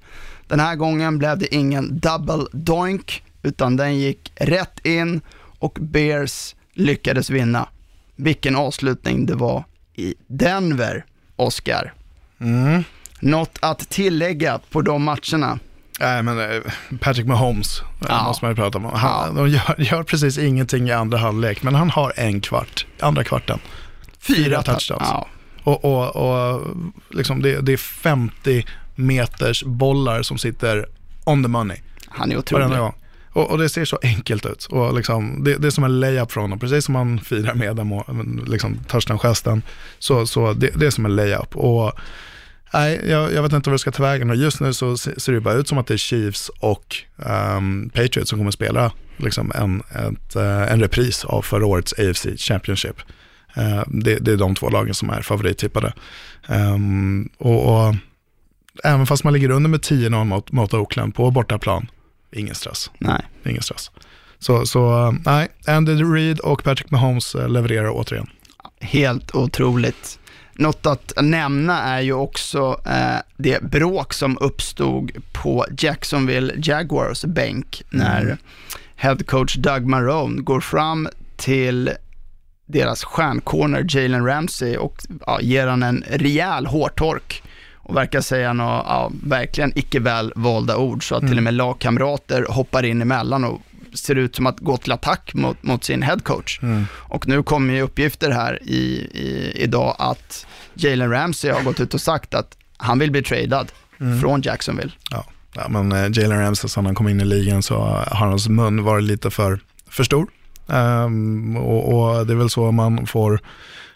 [0.48, 5.22] Den här gången blev det ingen double doink utan den gick rätt in
[5.60, 7.70] och Bears lyckades vinna.
[8.16, 9.64] Vilken avslutning det var
[9.96, 11.94] i Denver, Oscar.
[12.40, 12.84] Mm.
[13.20, 15.60] Något att tillägga på de matcherna?
[16.00, 16.62] Nej, men eh,
[17.00, 18.24] Patrick Mahomes eh, Ja.
[18.24, 18.86] måste man ju prata om.
[18.86, 23.24] Han, De gör, gör precis ingenting i andra halvlek, men han har en kvart, andra
[23.24, 23.60] kvarten.
[24.20, 25.08] Fyra touchdowns.
[25.10, 25.28] Ja.
[25.64, 26.62] Och, och, och
[27.10, 30.86] liksom det, det är 50 meters bollar som sitter
[31.24, 31.78] on the money
[32.08, 32.78] Han är otrolig.
[32.78, 32.94] gång.
[33.32, 34.66] Och, och det ser så enkelt ut.
[34.66, 37.80] Och liksom, det, det är som en layup från honom, precis som man firar med
[38.50, 39.62] liksom, touchdown-gesten.
[40.00, 41.56] Så, så det, det är som en layup.
[41.56, 41.92] Och,
[42.74, 44.40] nej, jag, jag vet inte vad det ska ta vägen.
[44.40, 46.96] Just nu så se- ser det bara ut som att det är Chiefs och
[47.26, 52.26] ehm, Patriots som kommer spela liksom, en, ett, eh, en repris av förra årets AFC
[52.38, 52.96] Championship.
[53.56, 55.94] Eh, det, det är de två lagen som är favorittippade.
[56.48, 57.96] Ehm, och, och
[58.84, 61.88] även fast man ligger under med 10-0 mot, mot Oakland på bortaplan,
[62.36, 62.92] ingen stress.
[62.98, 63.22] Nej.
[63.46, 63.92] Ingen stress.
[64.40, 68.30] Så, så eh, nej, Andy Reid och Patrick Mahomes levererar återigen.
[68.82, 70.19] Helt otroligt.
[70.60, 77.82] Något att nämna är ju också eh, det bråk som uppstod på Jacksonville Jaguars bänk
[77.90, 78.38] när
[78.96, 81.92] head coach Doug Marone går fram till
[82.66, 87.44] deras stjärncorner Jalen Ramsey och ja, ger han en rejäl hårtork
[87.76, 91.08] och verkar säga några ja, verkligen icke väl valda ord.
[91.08, 93.62] Så att till och med lagkamrater hoppar in emellan och
[93.94, 96.60] ser ut som att gå till attack mot, mot sin headcoach.
[96.92, 98.82] Och nu kommer ju uppgifter här i,
[99.14, 103.72] i, idag att Jalen Ramsey har gått ut och sagt att han vill bli tradad
[104.22, 104.92] från Jacksonville.
[105.12, 105.26] Ja,
[105.56, 107.80] ja men eh, Jalen Ramsey, sen han kom in i ligan så
[108.12, 109.60] har hans mun varit lite för,
[109.90, 110.28] för stor.
[110.70, 113.40] Ehm, och, och det är väl så man får,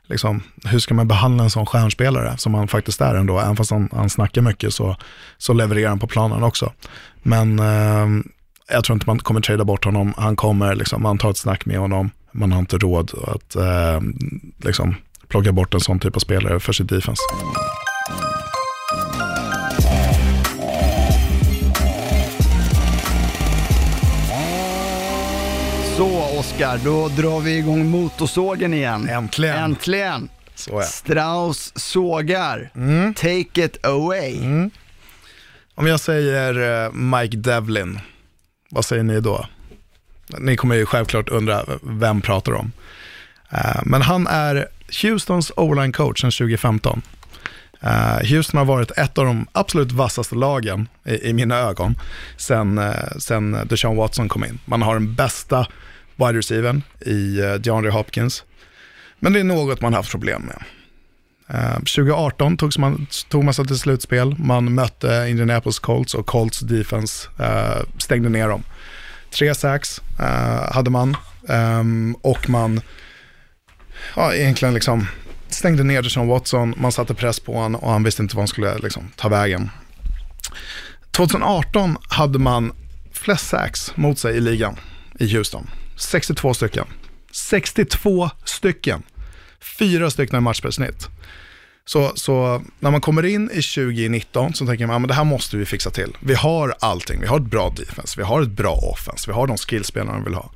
[0.08, 3.72] liksom, hur ska man behandla en sån stjärnspelare som han faktiskt är ändå, även fast
[3.72, 4.98] han, han snackar mycket så,
[5.38, 6.74] så levererar han på planen också.
[7.24, 8.24] Men ehm,
[8.74, 11.66] jag tror inte man kommer trada bort honom, han kommer, liksom, man tar ett snack
[11.66, 14.16] med honom, man har inte råd att ehm,
[14.64, 14.96] liksom,
[15.28, 17.22] plocka bort en sån typ av spelare för sitt defense.
[25.98, 29.10] Så Oskar, då drar vi igång motorsågen igen.
[29.10, 29.56] Äntligen.
[29.58, 30.30] Äntligen.
[30.56, 30.82] Så ja.
[30.82, 32.72] Strauss sågar.
[33.14, 34.38] Take it away.
[35.76, 38.00] Om jag säger eh, Mike Devlin,
[38.74, 39.46] vad säger ni då?
[40.40, 42.72] Ni kommer ju självklart undra vem pratar om.
[43.50, 44.68] Eh, men han är
[45.02, 47.02] Houstons O-line coach sedan 2015.
[47.82, 51.96] Eh, Houston har varit ett av de absolut vassaste lagen i, i mina ögon
[52.38, 54.60] sen, eh, sen Deshaun Watson kom in.
[54.66, 55.68] Man har den bästa
[56.16, 58.44] wide receivern i eh, DeAndre Hopkins.
[59.20, 60.64] Men det är något man haft problem med.
[61.54, 64.36] Eh, 2018 togs man, tog man sig till slutspel.
[64.38, 68.64] Man mötte Indianapolis Colts och Colts defense eh, stängde ner dem.
[69.32, 71.18] Tre sacks eh, hade man
[71.50, 72.82] ehm, och man
[74.16, 75.08] ja, egentligen liksom
[75.50, 76.74] stängde ner Deshaun Watson.
[76.78, 79.70] Man satte press på honom och han visste inte vad han skulle liksom, ta vägen.
[81.12, 82.72] 2018 hade man
[83.12, 84.76] flest sacks mot sig i ligan
[85.20, 85.70] i Houston.
[85.96, 86.86] 62 stycken.
[87.32, 89.04] 62 stycken.
[89.80, 91.10] Fyra stycken i matchbesnitt.
[91.86, 95.24] Så, så när man kommer in i 2019 så tänker man, ja, men det här
[95.24, 96.18] måste vi fixa till.
[96.20, 99.48] Vi har allting, vi har ett bra defense, vi har ett bra offense, vi har
[99.48, 100.52] de skillspelarna vi vill ha.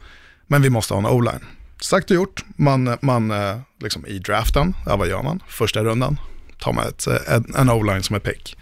[0.48, 1.46] Men vi måste ha en o-line.
[1.82, 5.44] Sagt och gjort, man, man eh, liksom i draften, ja, vad gör man?
[5.48, 6.20] Första rundan
[6.60, 8.58] tar man ett, eh, en, en o-line som är pick.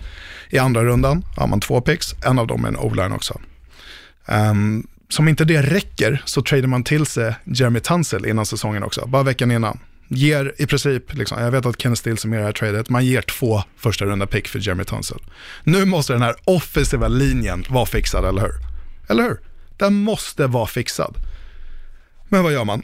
[0.49, 3.41] I andra rundan har man två picks, en av dem är en o-line också.
[4.25, 9.05] Um, som inte det räcker så tradar man till sig Jeremy Tunsil innan säsongen också,
[9.07, 9.79] bara veckan innan.
[10.07, 12.89] Ger i princip, liksom, jag vet att Kenneth Stills är med i det här tradet,
[12.89, 15.17] man ger två första runda pick för Jeremy Tunsil.
[15.63, 18.53] Nu måste den här offensiva linjen vara fixad, eller hur?
[19.09, 19.39] Eller hur?
[19.77, 21.15] Den måste vara fixad.
[22.29, 22.81] Men vad gör man?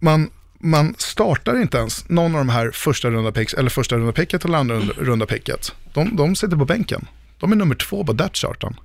[0.00, 4.12] Man, man startar inte ens någon av de här första runda picks, eller första runda
[4.12, 5.72] picket eller andra runda- picket.
[5.94, 7.06] De, de sitter på bänken.
[7.38, 8.76] De är nummer två på depth charten.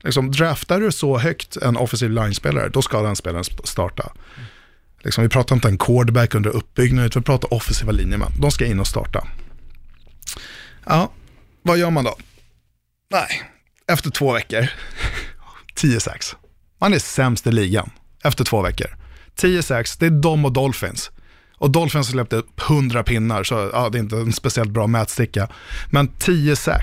[0.00, 4.12] Liksom, draftar du så högt en offensiv line-spelare, då ska den spelaren starta.
[5.06, 8.32] Liksom, vi pratar inte en quarterback under uppbyggnad, utan vi pratar offensiva linjemän.
[8.38, 9.26] De ska in och starta.
[10.86, 11.12] Ja,
[11.62, 12.16] vad gör man då?
[13.10, 13.42] Nej,
[13.86, 14.66] efter två veckor,
[15.74, 16.34] 10-6.
[16.80, 17.90] Man är sämst i ligan
[18.24, 18.96] efter två veckor.
[19.36, 21.10] 10-6, det är de och Dolphins.
[21.58, 25.48] Och Dolphins släppte upp 100 pinnar, så ja, det är inte en speciellt bra mätsticka.
[25.90, 26.80] Men 10-6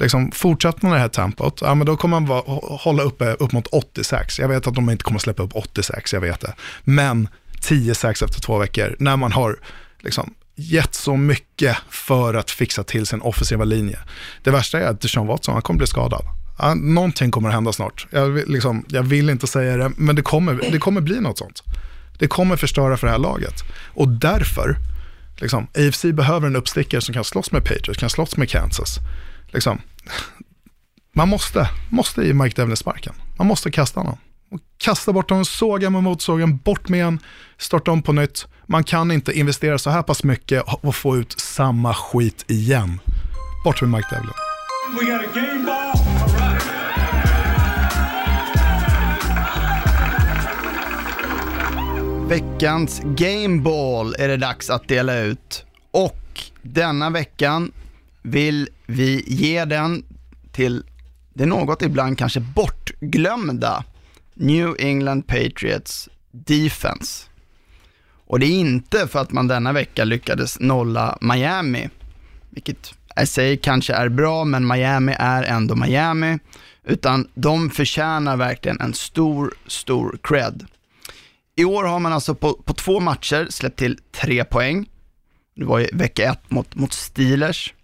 [0.00, 2.42] liksom, fortsätter man det här tempot, ja, men då kommer man vara,
[2.78, 4.38] hålla uppe upp mot 86.
[4.38, 6.54] Jag vet att de inte kommer släppa upp 86, jag vet det.
[6.84, 7.28] Men
[7.60, 9.56] 10-6 efter två veckor, när man har
[10.00, 13.98] liksom, gett så mycket för att fixa till sin offensiva linje.
[14.42, 16.24] Det värsta är att Deshaun Watson, han kommer bli skadad.
[16.76, 18.06] Någonting kommer att hända snart.
[18.10, 21.38] Jag, vill- liksom, jag vill inte säga det, men det kommer, det kommer bli något
[21.38, 21.62] sånt.
[22.18, 23.54] Det kommer förstöra för det här laget.
[23.94, 24.76] Och därför,
[25.36, 28.98] liksom, AFC behöver en uppstickare som kan slåss med Patriots, kan slåss med Kansas.
[29.52, 29.80] Liksom,
[31.12, 33.14] man måste, måste ge Mike Devlin sparken.
[33.38, 34.18] Man måste kasta honom.
[34.50, 37.18] Och kasta bort honom, såga med motsågen, bort med en,
[37.58, 38.46] starta om på nytt.
[38.66, 43.00] Man kan inte investera så här pass mycket och få ut samma skit igen.
[43.64, 44.32] Bort med Mike Devlin.
[45.00, 45.92] We got a game ball.
[46.22, 46.78] All right.
[52.28, 57.72] Veckans Gameball är det dags att dela ut och denna veckan
[58.22, 60.04] vill vi ge den
[60.52, 60.84] till
[61.34, 63.84] det något ibland kanske bortglömda
[64.34, 67.24] New England Patriots Defense.
[68.26, 71.88] Och det är inte för att man denna vecka lyckades nolla Miami,
[72.50, 76.38] vilket jag säger kanske är bra, men Miami är ändå Miami,
[76.84, 80.66] utan de förtjänar verkligen en stor, stor cred.
[81.56, 84.88] I år har man alltså på, på två matcher släppt till tre poäng.
[85.56, 87.74] Det var ju vecka ett mot, mot Steelers.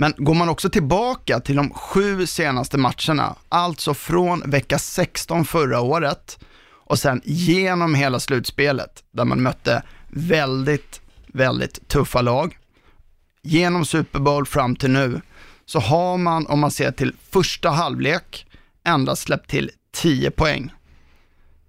[0.00, 5.80] Men går man också tillbaka till de sju senaste matcherna, alltså från vecka 16 förra
[5.80, 12.58] året och sen genom hela slutspelet där man mötte väldigt, väldigt tuffa lag.
[13.42, 15.20] Genom Super Bowl fram till nu
[15.66, 18.46] så har man, om man ser till första halvlek,
[18.84, 20.72] endast släppt till 10 poäng.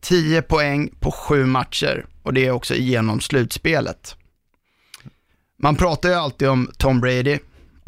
[0.01, 4.15] 10 poäng på sju matcher och det är också genom slutspelet.
[5.61, 7.39] Man pratar ju alltid om Tom Brady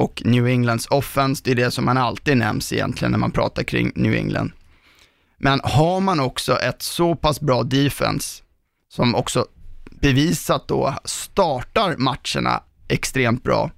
[0.02, 3.64] och New Englands offense, det är det som man alltid nämns egentligen när man pratar
[3.64, 4.52] kring New England.
[5.38, 8.43] Men har man också ett så pass bra defense,
[8.89, 9.45] som också
[10.02, 13.72] bevisat då startar matcherna extremt bra,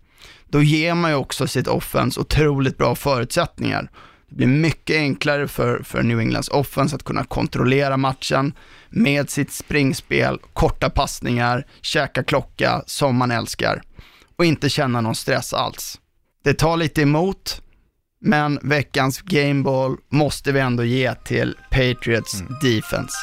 [0.48, 3.90] då ger man ju också sitt offense otroligt bra förutsättningar.
[4.30, 8.54] Det blir mycket enklare för, för New Englands offense att kunna kontrollera matchen
[8.90, 13.82] med sitt springspel, korta passningar, käka klocka som man älskar
[14.38, 16.00] och inte känna någon stress alls.
[16.44, 17.62] Det tar lite emot,
[18.22, 23.14] men veckans gameball måste vi ändå ge till Patriots defense.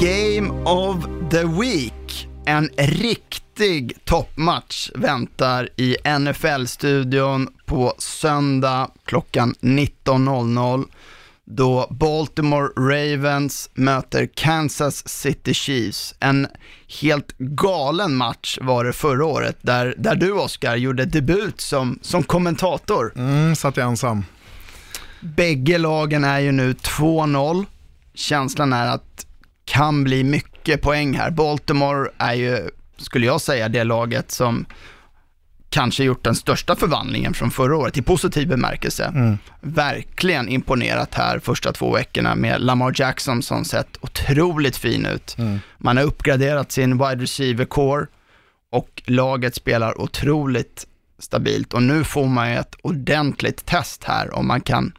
[0.00, 2.28] Game of the Week.
[2.46, 10.86] En riktig toppmatch väntar i NFL-studion på söndag klockan 19.00
[11.56, 16.14] då Baltimore Ravens möter Kansas City Chiefs.
[16.20, 16.46] En
[17.00, 22.22] helt galen match var det förra året, där, där du Oskar gjorde debut som, som
[22.22, 23.12] kommentator.
[23.16, 24.24] Mm, satt jag ensam.
[25.20, 27.66] Bägge lagen är ju nu 2-0.
[28.14, 29.26] Känslan är att
[29.64, 31.30] kan bli mycket poäng här.
[31.30, 34.66] Baltimore är ju, skulle jag säga, det laget som
[35.72, 39.04] kanske gjort den största förvandlingen från förra året i positiv bemärkelse.
[39.04, 39.38] Mm.
[39.60, 45.38] Verkligen imponerat här första två veckorna med Lamar Jackson som sett otroligt fin ut.
[45.38, 45.60] Mm.
[45.78, 48.06] Man har uppgraderat sin wide receiver core
[48.70, 50.86] och laget spelar otroligt
[51.18, 54.92] stabilt och nu får man ju ett ordentligt test här om man kan,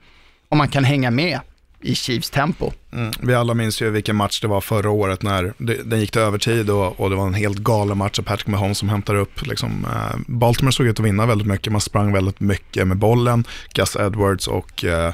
[0.50, 1.40] om man kan hänga med
[1.84, 2.72] i Chiefs tempo.
[2.94, 3.12] Mm.
[3.20, 6.22] Vi alla minns ju vilken match det var förra året när det, den gick till
[6.22, 9.46] övertid och, och det var en helt galen match av Patrick Mahomes som hämtar upp.
[9.46, 13.44] Liksom, eh, Baltimore såg ut att vinna väldigt mycket, man sprang väldigt mycket med bollen.
[13.74, 15.14] Gus Edwards och, eh,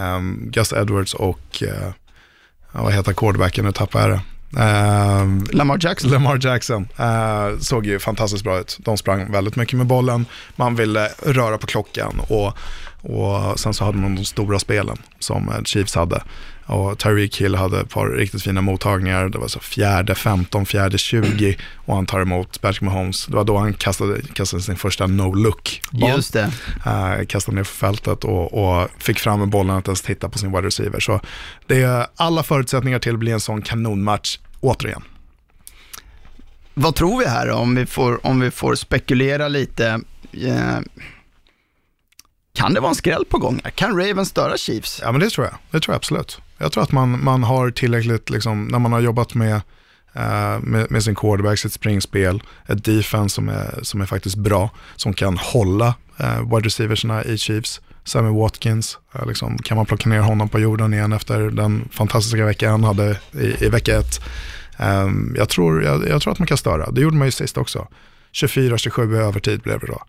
[0.00, 1.92] um, Gus Edwards och eh,
[2.72, 4.20] vad heter quarterbacken, nu tappar jag det.
[4.52, 6.10] Um, Lamar Jackson.
[6.10, 8.78] Lamar Jackson uh, såg ju fantastiskt bra ut.
[8.80, 12.58] De sprang väldigt mycket med bollen, man ville röra på klockan och,
[13.02, 16.22] och sen så hade man de stora spelen som Chiefs hade.
[16.70, 19.28] Och Tyreek Hill hade ett par riktigt fina mottagningar.
[19.28, 23.26] Det var så fjärde 15, fjärde 20 och han tar emot Patrick Mahomes.
[23.26, 26.10] Det var då han kastade, kastade sin första no-look-boll.
[26.10, 26.52] Just det.
[26.86, 30.38] Uh, kastade ner för fältet och, och fick fram en bollen att ens titta på
[30.38, 31.00] sin wide receiver.
[31.00, 31.20] Så
[31.66, 35.02] det är alla förutsättningar till att bli en sån kanonmatch återigen.
[36.74, 40.00] Vad tror vi här om vi får, om vi får spekulera lite?
[40.32, 40.78] Eh,
[42.60, 43.60] kan det vara en skräll på gång?
[43.74, 45.00] Kan Ravens störa Chiefs?
[45.02, 46.40] Ja men det tror jag, det tror jag absolut.
[46.58, 50.90] Jag tror att man, man har tillräckligt, liksom, när man har jobbat med, uh, med,
[50.90, 55.38] med, sin quarterback, sitt springspel, ett defense som är, som är faktiskt bra, som kan
[55.38, 57.80] hålla uh, wide receiversna i Chiefs.
[58.04, 62.44] Sammy Watkins, eh, liksom, kan man plocka ner honom på jorden igen efter den fantastiska
[62.44, 64.20] veckan han hade i, i vecka ett.
[64.78, 67.56] Um, jag, tror, jag, jag, tror att man kan störa, det gjorde man ju sist
[67.56, 67.88] också.
[68.32, 70.02] 24-27 i övertid blev det då.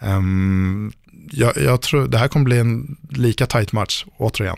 [0.00, 0.92] Um,
[1.30, 4.56] jag, jag, tror det här kommer bli en lika tight match återigen.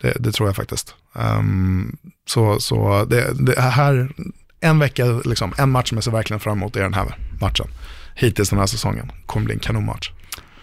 [0.00, 0.94] Det, det tror jag faktiskt.
[1.12, 1.96] Um,
[2.26, 4.12] så så det, det, här,
[4.60, 7.66] en vecka, liksom, en match som jag ser verkligen fram emot är den här matchen.
[8.14, 9.12] Hittills den här säsongen.
[9.26, 10.10] Kommer bli en kanonmatch.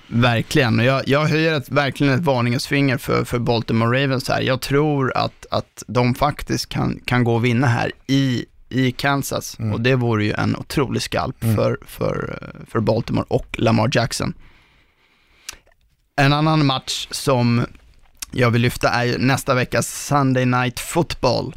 [0.08, 4.42] Verkligen, jag, jag höjer ett, verkligen ett varningens finger för, för Baltimore Ravens här.
[4.42, 9.60] Jag tror att, att de faktiskt kan, kan gå och vinna här i i Kansas
[9.60, 9.74] Mm.
[9.74, 14.34] och det vore ju en otrolig skalp för, för, för Baltimore och Lamar Jackson.
[16.20, 17.66] En annan match som
[18.32, 21.56] jag vill lyfta är nästa veckas Sunday Night Football,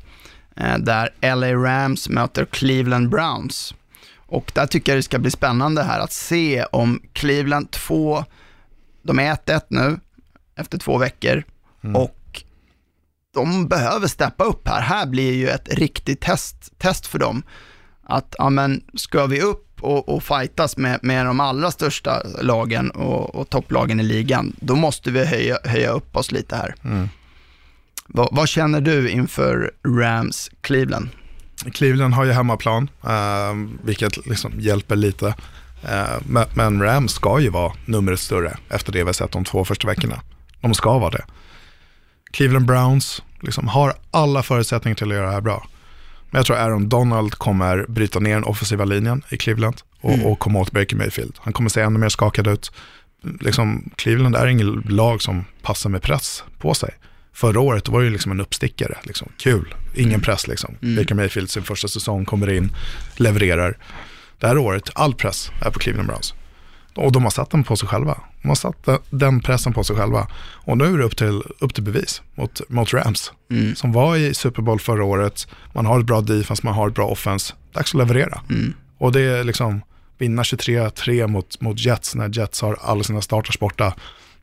[0.57, 3.75] eh, där LA Rams möter Cleveland Browns.
[4.17, 8.25] Och där tycker jag det ska bli spännande här att se om Cleveland 2,
[9.03, 10.01] de är 1-1 nu
[10.57, 11.45] efter två veckor
[11.95, 12.43] och
[13.35, 14.81] de behöver steppa upp här.
[14.81, 17.43] Här blir ju ett riktigt test, test för dem.
[18.03, 22.91] Att, ja men, ska vi upp och, och fightas med, med de allra största lagen
[22.91, 26.75] och, och topplagen i ligan, då måste vi höja, höja upp oss lite här.
[28.07, 31.09] Vad, vad känner du inför Rams Cleveland?
[31.73, 33.55] Cleveland har ju hemmaplan, eh,
[33.85, 35.35] vilket liksom hjälper lite.
[35.89, 39.45] Eh, men, men Rams ska ju vara numret större efter det vi har sett de
[39.45, 40.21] två första veckorna.
[40.61, 41.25] De ska vara det.
[42.31, 45.67] Cleveland Browns liksom har alla förutsättningar till att göra det här bra.
[46.31, 50.39] Men jag tror Aaron Donald kommer bryta ner den offensiva linjen i Cleveland och, och
[50.39, 51.35] komma åt Baker Mayfield.
[51.39, 52.73] Han kommer se ännu mer skakad ut.
[53.41, 56.91] Liksom, Cleveland är inget lag som passar med press på sig.
[57.33, 58.99] Förra året var det ju liksom en uppstickare.
[59.03, 59.29] Liksom.
[59.37, 60.75] Kul, ingen press liksom.
[60.81, 62.73] Baker Mayfield sin första säsong kommer in,
[63.17, 63.79] levererar.
[64.39, 66.35] Det här året, all press är på Cleveland Browns.
[66.95, 68.19] Och de har satt den på sig själva.
[68.43, 70.29] De har satt den- pressen på sig själva.
[70.53, 73.33] Och nu är det upp till, upp till bevis mot, mot Rams.
[73.77, 75.47] Som var i Super Bowl förra året.
[75.73, 77.55] Man har ett bra defense, man har ett bra offense.
[77.73, 78.41] Dags att leverera.
[78.99, 79.83] Och det är liksom
[80.19, 83.95] vinna 23-3 mot, mot Jets när Jets har alla sina starters borta.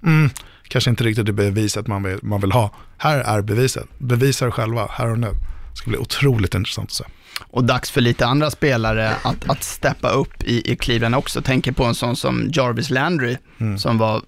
[0.04, 0.30] Mm,
[0.68, 2.72] kanske inte riktigt det beviset man vill, man vill ha.
[2.98, 3.86] Här är beviset.
[3.98, 5.28] Bevisa det själva, här och nu.
[5.72, 7.04] Det ska bli otroligt intressant att se.
[7.40, 11.42] Och dags för lite andra spelare att, att steppa upp i, i Cleveland också.
[11.42, 13.38] Tänker på en sån som Jarvis Landry,
[13.78, 14.22] som var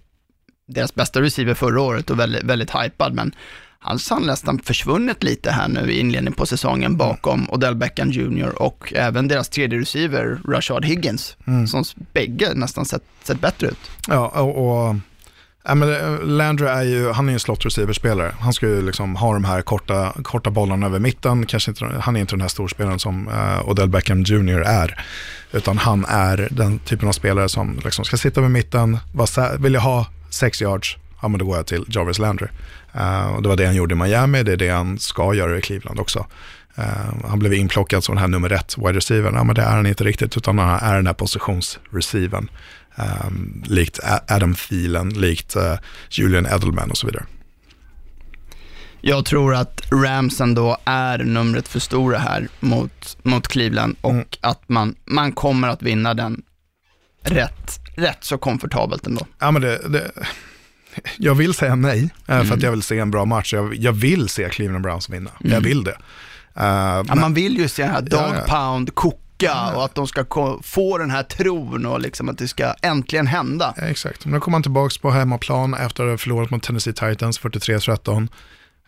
[0.68, 3.36] deras bästa receiver förra året och väldigt, väldigt hypad, men
[3.80, 8.62] han har nästan försvunnit lite här nu i inledningen på säsongen bakom Odell Beckham Jr.
[8.62, 11.38] och även deras tredje receiver Rashad Higgins,
[11.68, 11.84] som
[12.14, 13.92] bägge nästan sett, sett bättre ut.
[14.08, 14.96] Ja, och, och
[15.70, 18.34] ja, men eh, Landry är ju, han är ju en slot receiver-spelare.
[18.40, 21.46] Han ska ju liksom ha de här korta, korta bollarna över mitten.
[21.46, 24.62] Kanske inte, han är inte den här storspelaren som uh, Odell Beckham Jr.
[24.62, 25.06] är.
[25.52, 28.98] Utan han är den typen av spelare som liksom ska sitta vid mitten.
[29.60, 32.48] Vill jag ha sex yards, ja men då går jag till Jarvis Landry.
[32.96, 35.58] Uh, och det var det han gjorde i Miami, det är det han ska göra
[35.58, 36.26] i Cleveland också.
[36.80, 39.32] Uh, han blev inplockad som den här nummer ett wide receiver.
[39.36, 42.50] Ja, men det är han inte riktigt, utan han är den här positionsreceivern.
[43.00, 45.76] Um, likt Adam Thielen, likt eh,
[46.10, 47.26] Julian Edelman och så vidare.
[49.02, 54.26] Jag tror att Rams ändå är numret för stora här mot, mot Cleveland och Mm.
[54.42, 56.42] att man, man kommer att vinna den
[57.24, 59.26] rätt, rätt så komfortabelt ändå.
[59.40, 60.12] Ja, men det, det,
[61.18, 63.54] jag vill säga nej, eh, för att jag vill se en bra match.
[63.54, 65.32] Jag, jag vill se Cleveland Browns vinna.
[65.40, 65.92] Jag vill det.
[65.92, 68.42] Eh, Ja, men- man vill ju se den här dog Ja, ja.
[68.54, 69.18] pound koka
[69.48, 70.26] och att de ska
[70.64, 73.74] få den här tron och liksom att det ska äntligen hända.
[73.78, 74.26] Ja, exakt.
[74.26, 78.28] Nu kommer han tillbaka på hemmaplan efter att ha förlorat mot Tennessee Titans 43-13.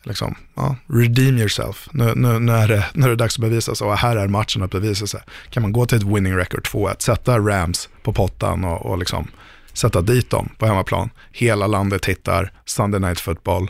[0.03, 1.89] Liksom, ja, redeem yourself.
[1.91, 4.27] Nu, nu, nu, är det, nu är det dags att bevisa sig och här är
[4.27, 5.21] matchen att bevisa sig.
[5.49, 9.27] Kan man gå till ett winning record 2-1, sätta Rams på pottan och, och liksom
[9.73, 11.09] sätta dit dem på hemmaplan.
[11.31, 13.69] Hela landet tittar, Sunday Night Football.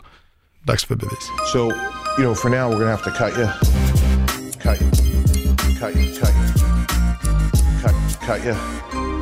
[0.62, 1.30] Dags för bevis.
[1.52, 3.48] So, you know, for now, we're to have to cut you.
[4.62, 4.90] Cut you.
[5.80, 6.20] Cut you.
[6.20, 6.41] Cut you.
[8.28, 8.54] You.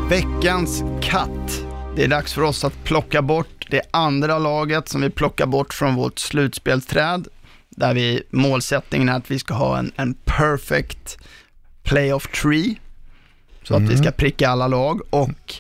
[0.09, 1.65] Veckans katt.
[1.97, 5.75] Det är dags för oss att plocka bort det andra laget som vi plockar bort
[5.75, 7.29] från vårt slutspelsträd.
[7.69, 11.19] Där vi, målsättningen är att vi ska ha en, en perfect
[11.83, 12.75] playoff tree.
[13.63, 15.55] Så att vi ska pricka alla lag och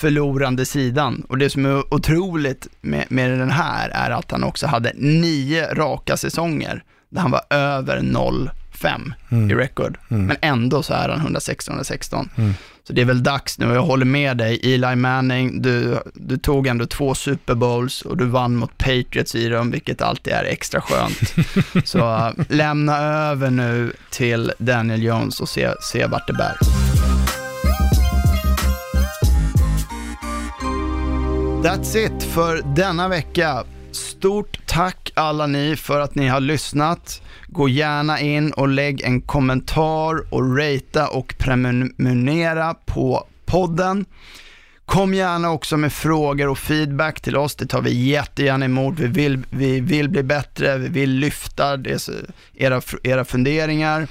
[0.00, 1.24] förlorande sidan.
[1.28, 5.74] Och det som är otroligt med, med den här är att han också hade nio
[5.74, 9.50] raka säsonger där han var över 0-5 mm.
[9.50, 9.98] i record.
[10.08, 10.26] Mm.
[10.26, 12.28] Men ändå så är han 116-116.
[12.36, 12.54] Mm.
[12.84, 14.74] Så det är väl dags nu, jag håller med dig.
[14.74, 19.48] Eli Manning, du, du tog ändå två Super Bowls och du vann mot Patriots i
[19.48, 21.34] dem, vilket alltid är extra skönt.
[21.84, 26.56] Så uh, lämna över nu till Daniel Jones och se, se vart det bär.
[31.62, 33.64] That's it för denna vecka.
[33.92, 37.22] Stort tack alla ni för att ni har lyssnat.
[37.46, 44.04] Gå gärna in och lägg en kommentar och ratea och prenumerera på podden.
[44.86, 48.98] Kom gärna också med frågor och feedback till oss, det tar vi jättegärna emot.
[48.98, 51.78] Vi vill, vi vill bli bättre, vi vill lyfta
[52.54, 54.08] era, era funderingar.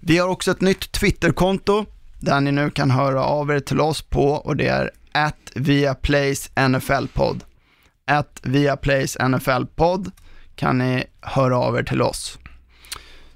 [0.00, 1.84] Vi har också ett nytt Twitterkonto
[2.20, 6.50] där ni nu kan höra av er till oss på och det är at Viaplays
[6.54, 7.44] NFL-podd.
[8.06, 10.10] At Viaplays NFL-podd
[10.56, 12.38] kan ni höra av er till oss.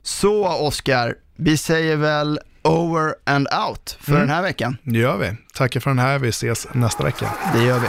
[0.02, 4.20] Så Oskar, vi säger väl over and out för mm.
[4.20, 4.76] den här veckan.
[4.82, 5.32] Det gör vi.
[5.54, 6.18] Tackar för den här.
[6.18, 7.30] Vi ses nästa vecka.
[7.54, 7.86] Det gör vi.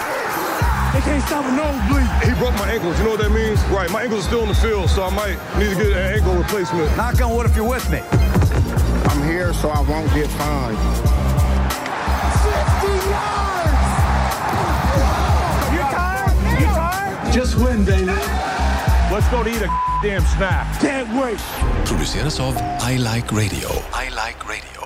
[0.94, 2.08] They can't stop a nosebleed.
[2.24, 2.98] He broke my ankles.
[2.98, 3.60] You know what that means?
[3.70, 3.92] Right.
[3.92, 6.34] My ankles are still in the field, so I might need to get an ankle
[6.34, 6.96] replacement.
[6.98, 8.00] Knock on wood if you're with me.
[9.10, 11.17] I'm here so I won't get fined.
[17.38, 18.08] Just win, baby.
[19.14, 19.70] Let's go to eat a
[20.02, 20.82] damn snack.
[20.82, 21.38] Can't wait.
[21.86, 23.70] Produceras av I Like Radio.
[23.94, 24.77] I Like Radio.